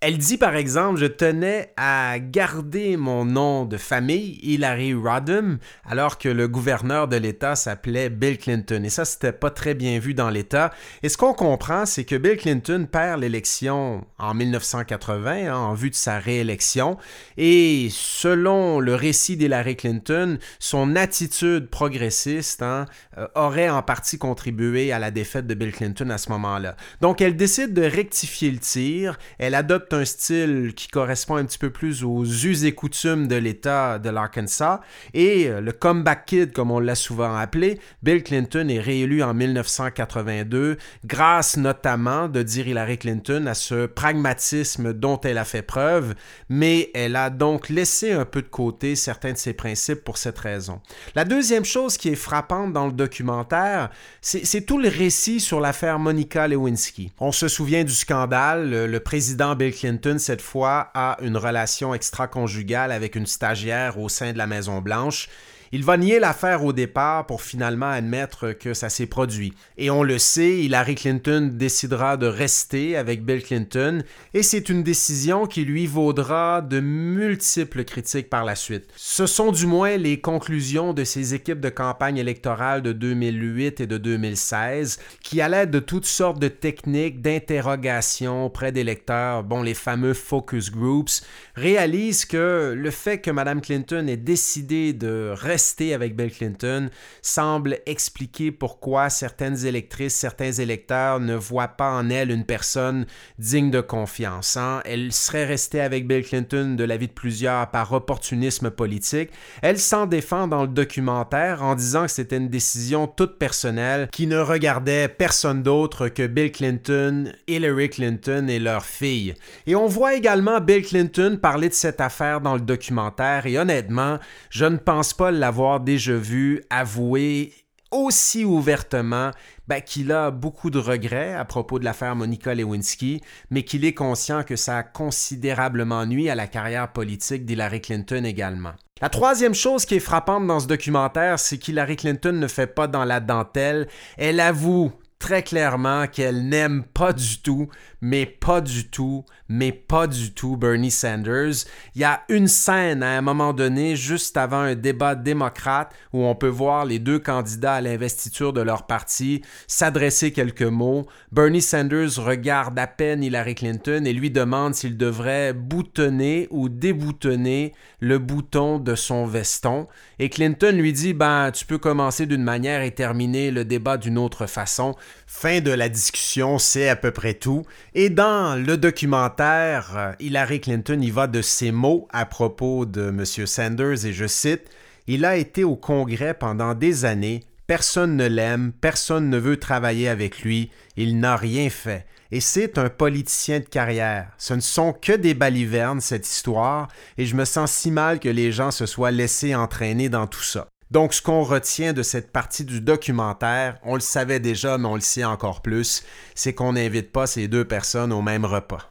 Elle 0.00 0.16
dit 0.16 0.38
par 0.38 0.54
exemple, 0.54 1.00
je 1.00 1.06
tenais 1.06 1.72
à 1.76 2.20
garder 2.20 2.96
mon 2.96 3.24
nom 3.24 3.64
de 3.64 3.76
famille, 3.76 4.38
Hillary 4.44 4.94
Rodham, 4.94 5.58
alors 5.84 6.18
que 6.18 6.28
le 6.28 6.46
gouverneur 6.46 7.08
de 7.08 7.16
l'État 7.16 7.56
s'appelait 7.56 8.08
Bill 8.08 8.38
Clinton. 8.38 8.84
Et 8.84 8.90
ça, 8.90 9.04
c'était 9.04 9.32
pas 9.32 9.50
très 9.50 9.74
bien 9.74 9.98
vu 9.98 10.14
dans 10.14 10.30
l'État. 10.30 10.70
Et 11.02 11.08
ce 11.08 11.16
qu'on 11.16 11.34
comprend, 11.34 11.84
c'est 11.84 12.04
que 12.04 12.14
Bill 12.14 12.36
Clinton 12.36 12.86
perd 12.88 13.20
l'élection 13.20 14.06
en 14.18 14.34
1980 14.34 15.48
hein, 15.48 15.56
en 15.56 15.74
vue 15.74 15.90
de 15.90 15.96
sa 15.96 16.20
réélection. 16.20 16.96
Et 17.36 17.88
selon 17.90 18.78
le 18.78 18.94
récit 18.94 19.36
d'Hillary 19.36 19.74
Clinton, 19.74 20.38
son 20.60 20.94
attitude 20.94 21.70
progressiste 21.70 22.62
hein, 22.62 22.86
euh, 23.16 23.26
aurait 23.34 23.68
en 23.68 23.82
partie 23.82 24.16
contribué 24.16 24.92
à 24.92 25.00
la 25.00 25.10
défaite 25.10 25.48
de 25.48 25.54
Bill 25.54 25.72
Clinton 25.72 26.10
à 26.10 26.18
ce 26.18 26.30
moment-là. 26.30 26.76
Donc, 27.00 27.20
elle 27.20 27.34
décide 27.34 27.74
de 27.74 27.82
rectifier 27.82 28.52
le 28.52 28.58
tir. 28.58 29.18
Elle 29.40 29.56
adopte 29.56 29.87
un 29.92 30.04
style 30.04 30.72
qui 30.74 30.88
correspond 30.88 31.36
un 31.36 31.44
petit 31.44 31.58
peu 31.58 31.70
plus 31.70 32.04
aux 32.04 32.24
us 32.24 32.64
et 32.64 32.72
coutumes 32.72 33.28
de 33.28 33.36
l'État 33.36 33.98
de 33.98 34.10
l'Arkansas. 34.10 34.80
Et 35.14 35.48
euh, 35.48 35.60
le 35.60 35.72
comeback 35.72 36.26
kid, 36.26 36.52
comme 36.52 36.70
on 36.70 36.80
l'a 36.80 36.94
souvent 36.94 37.36
appelé, 37.36 37.78
Bill 38.02 38.22
Clinton 38.22 38.68
est 38.68 38.80
réélu 38.80 39.22
en 39.22 39.34
1982, 39.34 40.78
grâce 41.04 41.56
notamment, 41.56 42.28
de 42.28 42.42
dire 42.42 42.68
Hillary 42.68 42.98
Clinton, 42.98 43.46
à 43.46 43.54
ce 43.54 43.86
pragmatisme 43.86 44.92
dont 44.92 45.20
elle 45.20 45.38
a 45.38 45.44
fait 45.44 45.62
preuve, 45.62 46.14
mais 46.48 46.90
elle 46.94 47.16
a 47.16 47.30
donc 47.30 47.68
laissé 47.68 48.12
un 48.12 48.24
peu 48.24 48.42
de 48.42 48.48
côté 48.48 48.96
certains 48.96 49.32
de 49.32 49.38
ses 49.38 49.52
principes 49.52 50.04
pour 50.04 50.18
cette 50.18 50.38
raison. 50.38 50.80
La 51.14 51.24
deuxième 51.24 51.64
chose 51.64 51.96
qui 51.96 52.08
est 52.08 52.14
frappante 52.14 52.72
dans 52.72 52.86
le 52.86 52.92
documentaire, 52.92 53.90
c'est 54.20 54.66
tout 54.66 54.78
le 54.78 54.88
récit 54.88 55.40
sur 55.40 55.60
l'affaire 55.60 55.98
Monica 55.98 56.48
Lewinsky. 56.48 57.12
On 57.20 57.32
se 57.32 57.48
souvient 57.48 57.84
du 57.84 57.92
scandale, 57.92 58.70
le, 58.70 59.00
président 59.00 59.54
Bill 59.54 59.72
Clinton, 59.78 60.18
cette 60.18 60.42
fois, 60.42 60.90
a 60.94 61.16
une 61.22 61.36
relation 61.36 61.94
extra-conjugale 61.94 62.90
avec 62.90 63.14
une 63.14 63.26
stagiaire 63.26 63.98
au 63.98 64.08
sein 64.08 64.32
de 64.32 64.38
la 64.38 64.48
Maison-Blanche 64.48 65.28
il 65.70 65.84
va 65.84 65.98
nier 65.98 66.18
l'affaire 66.18 66.64
au 66.64 66.72
départ 66.72 67.26
pour 67.26 67.42
finalement 67.42 67.90
admettre 67.90 68.52
que 68.52 68.72
ça 68.72 68.88
s'est 68.88 69.06
produit. 69.06 69.52
Et 69.76 69.90
on 69.90 70.02
le 70.02 70.18
sait, 70.18 70.58
Hillary 70.60 70.94
Clinton 70.94 71.50
décidera 71.52 72.16
de 72.16 72.26
rester 72.26 72.96
avec 72.96 73.22
Bill 73.24 73.42
Clinton 73.42 74.02
et 74.32 74.42
c'est 74.42 74.70
une 74.70 74.82
décision 74.82 75.46
qui 75.46 75.64
lui 75.64 75.86
vaudra 75.86 76.62
de 76.62 76.80
multiples 76.80 77.84
critiques 77.84 78.30
par 78.30 78.44
la 78.44 78.54
suite. 78.54 78.84
Ce 78.96 79.26
sont 79.26 79.52
du 79.52 79.66
moins 79.66 79.96
les 79.98 80.20
conclusions 80.20 80.94
de 80.94 81.04
ces 81.04 81.34
équipes 81.34 81.60
de 81.60 81.68
campagne 81.68 82.16
électorale 82.16 82.80
de 82.80 82.92
2008 82.92 83.80
et 83.82 83.86
de 83.86 83.98
2016 83.98 84.98
qui, 85.22 85.42
à 85.42 85.48
l'aide 85.48 85.70
de 85.70 85.80
toutes 85.80 86.06
sortes 86.06 86.38
de 86.38 86.48
techniques 86.48 87.20
d'interrogation 87.20 88.46
auprès 88.46 88.72
des 88.72 88.84
lecteurs, 88.84 89.44
bon, 89.44 89.62
les 89.62 89.74
fameux 89.74 90.14
focus 90.14 90.70
groups, 90.70 91.22
réalisent 91.56 92.24
que 92.24 92.74
le 92.76 92.90
fait 92.90 93.18
que 93.18 93.30
Mme 93.30 93.60
Clinton 93.60 94.06
ait 94.06 94.16
décidé 94.16 94.94
de 94.94 95.32
rester 95.34 95.57
rester 95.58 95.92
avec 95.92 96.14
Bill 96.14 96.30
Clinton 96.30 96.88
semble 97.20 97.80
expliquer 97.84 98.52
pourquoi 98.52 99.10
certaines 99.10 99.66
électrices, 99.66 100.14
certains 100.14 100.52
électeurs 100.52 101.18
ne 101.18 101.34
voient 101.34 101.66
pas 101.66 101.90
en 101.90 102.10
elle 102.10 102.30
une 102.30 102.44
personne 102.44 103.06
digne 103.40 103.72
de 103.72 103.80
confiance. 103.80 104.56
Hein. 104.56 104.82
Elle 104.84 105.12
serait 105.12 105.46
restée 105.46 105.80
avec 105.80 106.06
Bill 106.06 106.22
Clinton 106.22 106.76
de 106.78 106.84
l'avis 106.84 107.08
de 107.08 107.12
plusieurs 107.12 107.72
par 107.72 107.92
opportunisme 107.92 108.70
politique. 108.70 109.30
Elle 109.60 109.80
s'en 109.80 110.06
défend 110.06 110.46
dans 110.46 110.62
le 110.62 110.68
documentaire 110.68 111.64
en 111.64 111.74
disant 111.74 112.04
que 112.04 112.12
c'était 112.12 112.36
une 112.36 112.50
décision 112.50 113.08
toute 113.08 113.36
personnelle 113.36 114.08
qui 114.12 114.28
ne 114.28 114.38
regardait 114.38 115.08
personne 115.08 115.64
d'autre 115.64 116.06
que 116.06 116.28
Bill 116.28 116.52
Clinton, 116.52 117.32
Hillary 117.48 117.90
Clinton 117.90 118.46
et 118.48 118.60
leur 118.60 118.84
fille. 118.84 119.34
Et 119.66 119.74
on 119.74 119.88
voit 119.88 120.14
également 120.14 120.60
Bill 120.60 120.86
Clinton 120.86 121.36
parler 121.42 121.68
de 121.68 121.74
cette 121.74 122.00
affaire 122.00 122.40
dans 122.40 122.54
le 122.54 122.60
documentaire 122.60 123.46
et 123.46 123.58
honnêtement, 123.58 124.20
je 124.50 124.66
ne 124.66 124.76
pense 124.76 125.14
pas 125.14 125.32
la 125.32 125.47
avoir 125.48 125.80
déjà 125.80 126.14
vu 126.14 126.62
avouer 126.70 127.52
aussi 127.90 128.44
ouvertement 128.44 129.30
ben, 129.66 129.80
qu'il 129.80 130.12
a 130.12 130.30
beaucoup 130.30 130.70
de 130.70 130.78
regrets 130.78 131.34
à 131.34 131.44
propos 131.44 131.78
de 131.78 131.84
l'affaire 131.84 132.14
Monica 132.14 132.54
Lewinsky, 132.54 133.22
mais 133.50 133.62
qu'il 133.62 133.84
est 133.84 133.94
conscient 133.94 134.42
que 134.42 134.56
ça 134.56 134.78
a 134.78 134.82
considérablement 134.82 136.06
nuit 136.06 136.28
à 136.28 136.34
la 136.34 136.46
carrière 136.46 136.92
politique 136.92 137.44
d'Hillary 137.44 137.80
Clinton 137.80 138.24
également. 138.24 138.72
La 139.00 139.08
troisième 139.08 139.54
chose 139.54 139.84
qui 139.84 139.94
est 139.94 140.00
frappante 140.00 140.46
dans 140.46 140.60
ce 140.60 140.66
documentaire, 140.66 141.38
c'est 141.38 141.58
qu'Hillary 141.58 141.96
Clinton 141.96 142.32
ne 142.32 142.48
fait 142.48 142.66
pas 142.66 142.88
dans 142.88 143.04
la 143.04 143.20
dentelle. 143.20 143.88
Elle 144.16 144.40
avoue 144.40 144.92
très 145.18 145.42
clairement 145.42 146.06
qu'elle 146.06 146.48
n'aime 146.48 146.84
pas 146.84 147.12
du 147.12 147.40
tout, 147.42 147.68
mais 148.00 148.26
pas 148.26 148.60
du 148.60 148.88
tout, 148.88 149.24
mais 149.48 149.72
pas 149.72 150.06
du 150.06 150.32
tout 150.32 150.56
Bernie 150.56 150.90
Sanders. 150.90 151.64
Il 151.94 152.00
y 152.00 152.04
a 152.04 152.22
une 152.28 152.46
scène 152.46 153.02
à 153.02 153.18
un 153.18 153.20
moment 153.20 153.52
donné, 153.52 153.96
juste 153.96 154.36
avant 154.36 154.60
un 154.60 154.74
débat 154.74 155.14
démocrate, 155.14 155.92
où 156.12 156.24
on 156.24 156.34
peut 156.34 156.46
voir 156.48 156.84
les 156.84 156.98
deux 156.98 157.18
candidats 157.18 157.74
à 157.74 157.80
l'investiture 157.80 158.52
de 158.52 158.60
leur 158.60 158.86
parti 158.86 159.42
s'adresser 159.66 160.32
quelques 160.32 160.62
mots. 160.62 161.06
Bernie 161.32 161.62
Sanders 161.62 162.16
regarde 162.18 162.78
à 162.78 162.86
peine 162.86 163.22
Hillary 163.22 163.56
Clinton 163.56 164.04
et 164.06 164.12
lui 164.12 164.30
demande 164.30 164.74
s'il 164.74 164.96
devrait 164.96 165.52
boutonner 165.52 166.46
ou 166.50 166.68
déboutonner 166.68 167.74
le 168.00 168.18
bouton 168.18 168.78
de 168.78 168.94
son 168.94 169.26
veston. 169.26 169.88
Et 170.20 170.30
Clinton 170.30 170.72
lui 170.72 170.92
dit, 170.92 171.14
ben, 171.14 171.50
tu 171.50 171.66
peux 171.66 171.78
commencer 171.78 172.26
d'une 172.26 172.42
manière 172.42 172.82
et 172.82 172.92
terminer 172.92 173.50
le 173.50 173.64
débat 173.64 173.96
d'une 173.96 174.18
autre 174.18 174.46
façon. 174.46 174.94
Fin 175.26 175.60
de 175.60 175.70
la 175.70 175.88
discussion, 175.88 176.58
c'est 176.58 176.88
à 176.88 176.96
peu 176.96 177.10
près 177.10 177.34
tout. 177.34 177.64
Et 177.94 178.10
dans 178.10 178.60
le 178.60 178.76
documentaire, 178.76 179.92
euh, 179.96 180.12
Hillary 180.20 180.60
Clinton 180.60 181.00
y 181.00 181.10
va 181.10 181.26
de 181.26 181.42
ses 181.42 181.72
mots 181.72 182.08
à 182.10 182.26
propos 182.26 182.86
de 182.86 183.08
M. 183.08 183.24
Sanders, 183.24 184.06
et 184.06 184.12
je 184.12 184.26
cite, 184.26 184.70
Il 185.06 185.24
a 185.24 185.36
été 185.36 185.64
au 185.64 185.76
Congrès 185.76 186.34
pendant 186.34 186.74
des 186.74 187.04
années, 187.04 187.44
personne 187.66 188.16
ne 188.16 188.26
l'aime, 188.26 188.72
personne 188.80 189.30
ne 189.30 189.38
veut 189.38 189.58
travailler 189.58 190.08
avec 190.08 190.42
lui, 190.42 190.70
il 190.96 191.18
n'a 191.18 191.36
rien 191.36 191.70
fait 191.70 192.06
et 192.30 192.40
c'est 192.40 192.78
un 192.78 192.88
politicien 192.88 193.60
de 193.60 193.64
carrière. 193.64 194.32
Ce 194.38 194.54
ne 194.54 194.60
sont 194.60 194.92
que 194.92 195.12
des 195.12 195.34
balivernes, 195.34 196.00
cette 196.00 196.28
histoire, 196.28 196.88
et 197.16 197.26
je 197.26 197.34
me 197.34 197.44
sens 197.44 197.72
si 197.72 197.90
mal 197.90 198.20
que 198.20 198.28
les 198.28 198.52
gens 198.52 198.70
se 198.70 198.86
soient 198.86 199.10
laissés 199.10 199.54
entraîner 199.54 200.08
dans 200.08 200.26
tout 200.26 200.42
ça. 200.42 200.68
Donc, 200.90 201.12
ce 201.12 201.20
qu'on 201.20 201.42
retient 201.42 201.92
de 201.92 202.02
cette 202.02 202.32
partie 202.32 202.64
du 202.64 202.80
documentaire, 202.80 203.78
on 203.82 203.94
le 203.94 204.00
savait 204.00 204.40
déjà, 204.40 204.78
mais 204.78 204.88
on 204.88 204.94
le 204.94 205.00
sait 205.00 205.24
encore 205.24 205.60
plus, 205.60 206.02
c'est 206.34 206.54
qu'on 206.54 206.72
n'invite 206.72 207.12
pas 207.12 207.26
ces 207.26 207.46
deux 207.46 207.66
personnes 207.66 208.12
au 208.12 208.22
même 208.22 208.46
repas. 208.46 208.90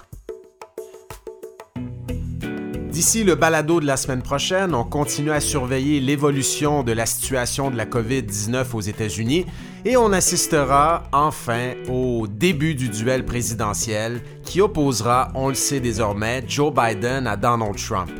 D'ici 3.01 3.23
le 3.23 3.33
balado 3.33 3.79
de 3.79 3.87
la 3.87 3.97
semaine 3.97 4.21
prochaine, 4.21 4.75
on 4.75 4.83
continue 4.83 5.31
à 5.31 5.39
surveiller 5.39 5.99
l'évolution 5.99 6.83
de 6.83 6.91
la 6.91 7.07
situation 7.07 7.71
de 7.71 7.75
la 7.75 7.87
COVID-19 7.87 8.75
aux 8.75 8.81
États-Unis 8.81 9.47
et 9.85 9.97
on 9.97 10.13
assistera 10.13 11.05
enfin 11.11 11.73
au 11.89 12.27
début 12.27 12.75
du 12.75 12.89
duel 12.89 13.25
présidentiel 13.25 14.21
qui 14.43 14.61
opposera, 14.61 15.29
on 15.33 15.49
le 15.49 15.55
sait 15.55 15.79
désormais, 15.79 16.43
Joe 16.47 16.71
Biden 16.71 17.25
à 17.25 17.35
Donald 17.37 17.75
Trump. 17.75 18.11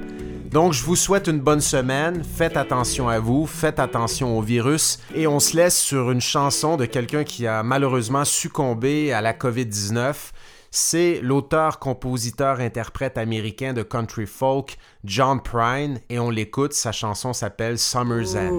Donc 0.49 0.73
je 0.73 0.83
vous 0.83 0.95
souhaite 0.95 1.27
une 1.27 1.41
bonne 1.41 1.61
semaine, 1.61 2.23
faites 2.23 2.57
attention 2.57 3.07
à 3.07 3.19
vous, 3.19 3.45
faites 3.45 3.79
attention 3.79 4.35
au 4.35 4.41
virus 4.41 4.97
et 5.13 5.27
on 5.27 5.39
se 5.39 5.55
laisse 5.55 5.79
sur 5.79 6.09
une 6.09 6.21
chanson 6.21 6.75
de 6.75 6.85
quelqu'un 6.85 7.23
qui 7.23 7.45
a 7.45 7.61
malheureusement 7.61 8.25
succombé 8.25 9.13
à 9.13 9.21
la 9.21 9.33
COVID-19. 9.33 10.15
C'est 10.73 11.19
l'auteur, 11.21 11.79
compositeur, 11.79 12.61
interprète 12.61 13.17
américain 13.17 13.73
de 13.73 13.83
country 13.83 14.25
folk 14.25 14.77
John 15.03 15.41
Prine 15.41 15.99
et 16.09 16.17
on 16.17 16.29
l'écoute, 16.29 16.71
sa 16.71 16.93
chanson 16.93 17.33
s'appelle 17.33 17.77
Summer's 17.77 18.35
End. 18.35 18.51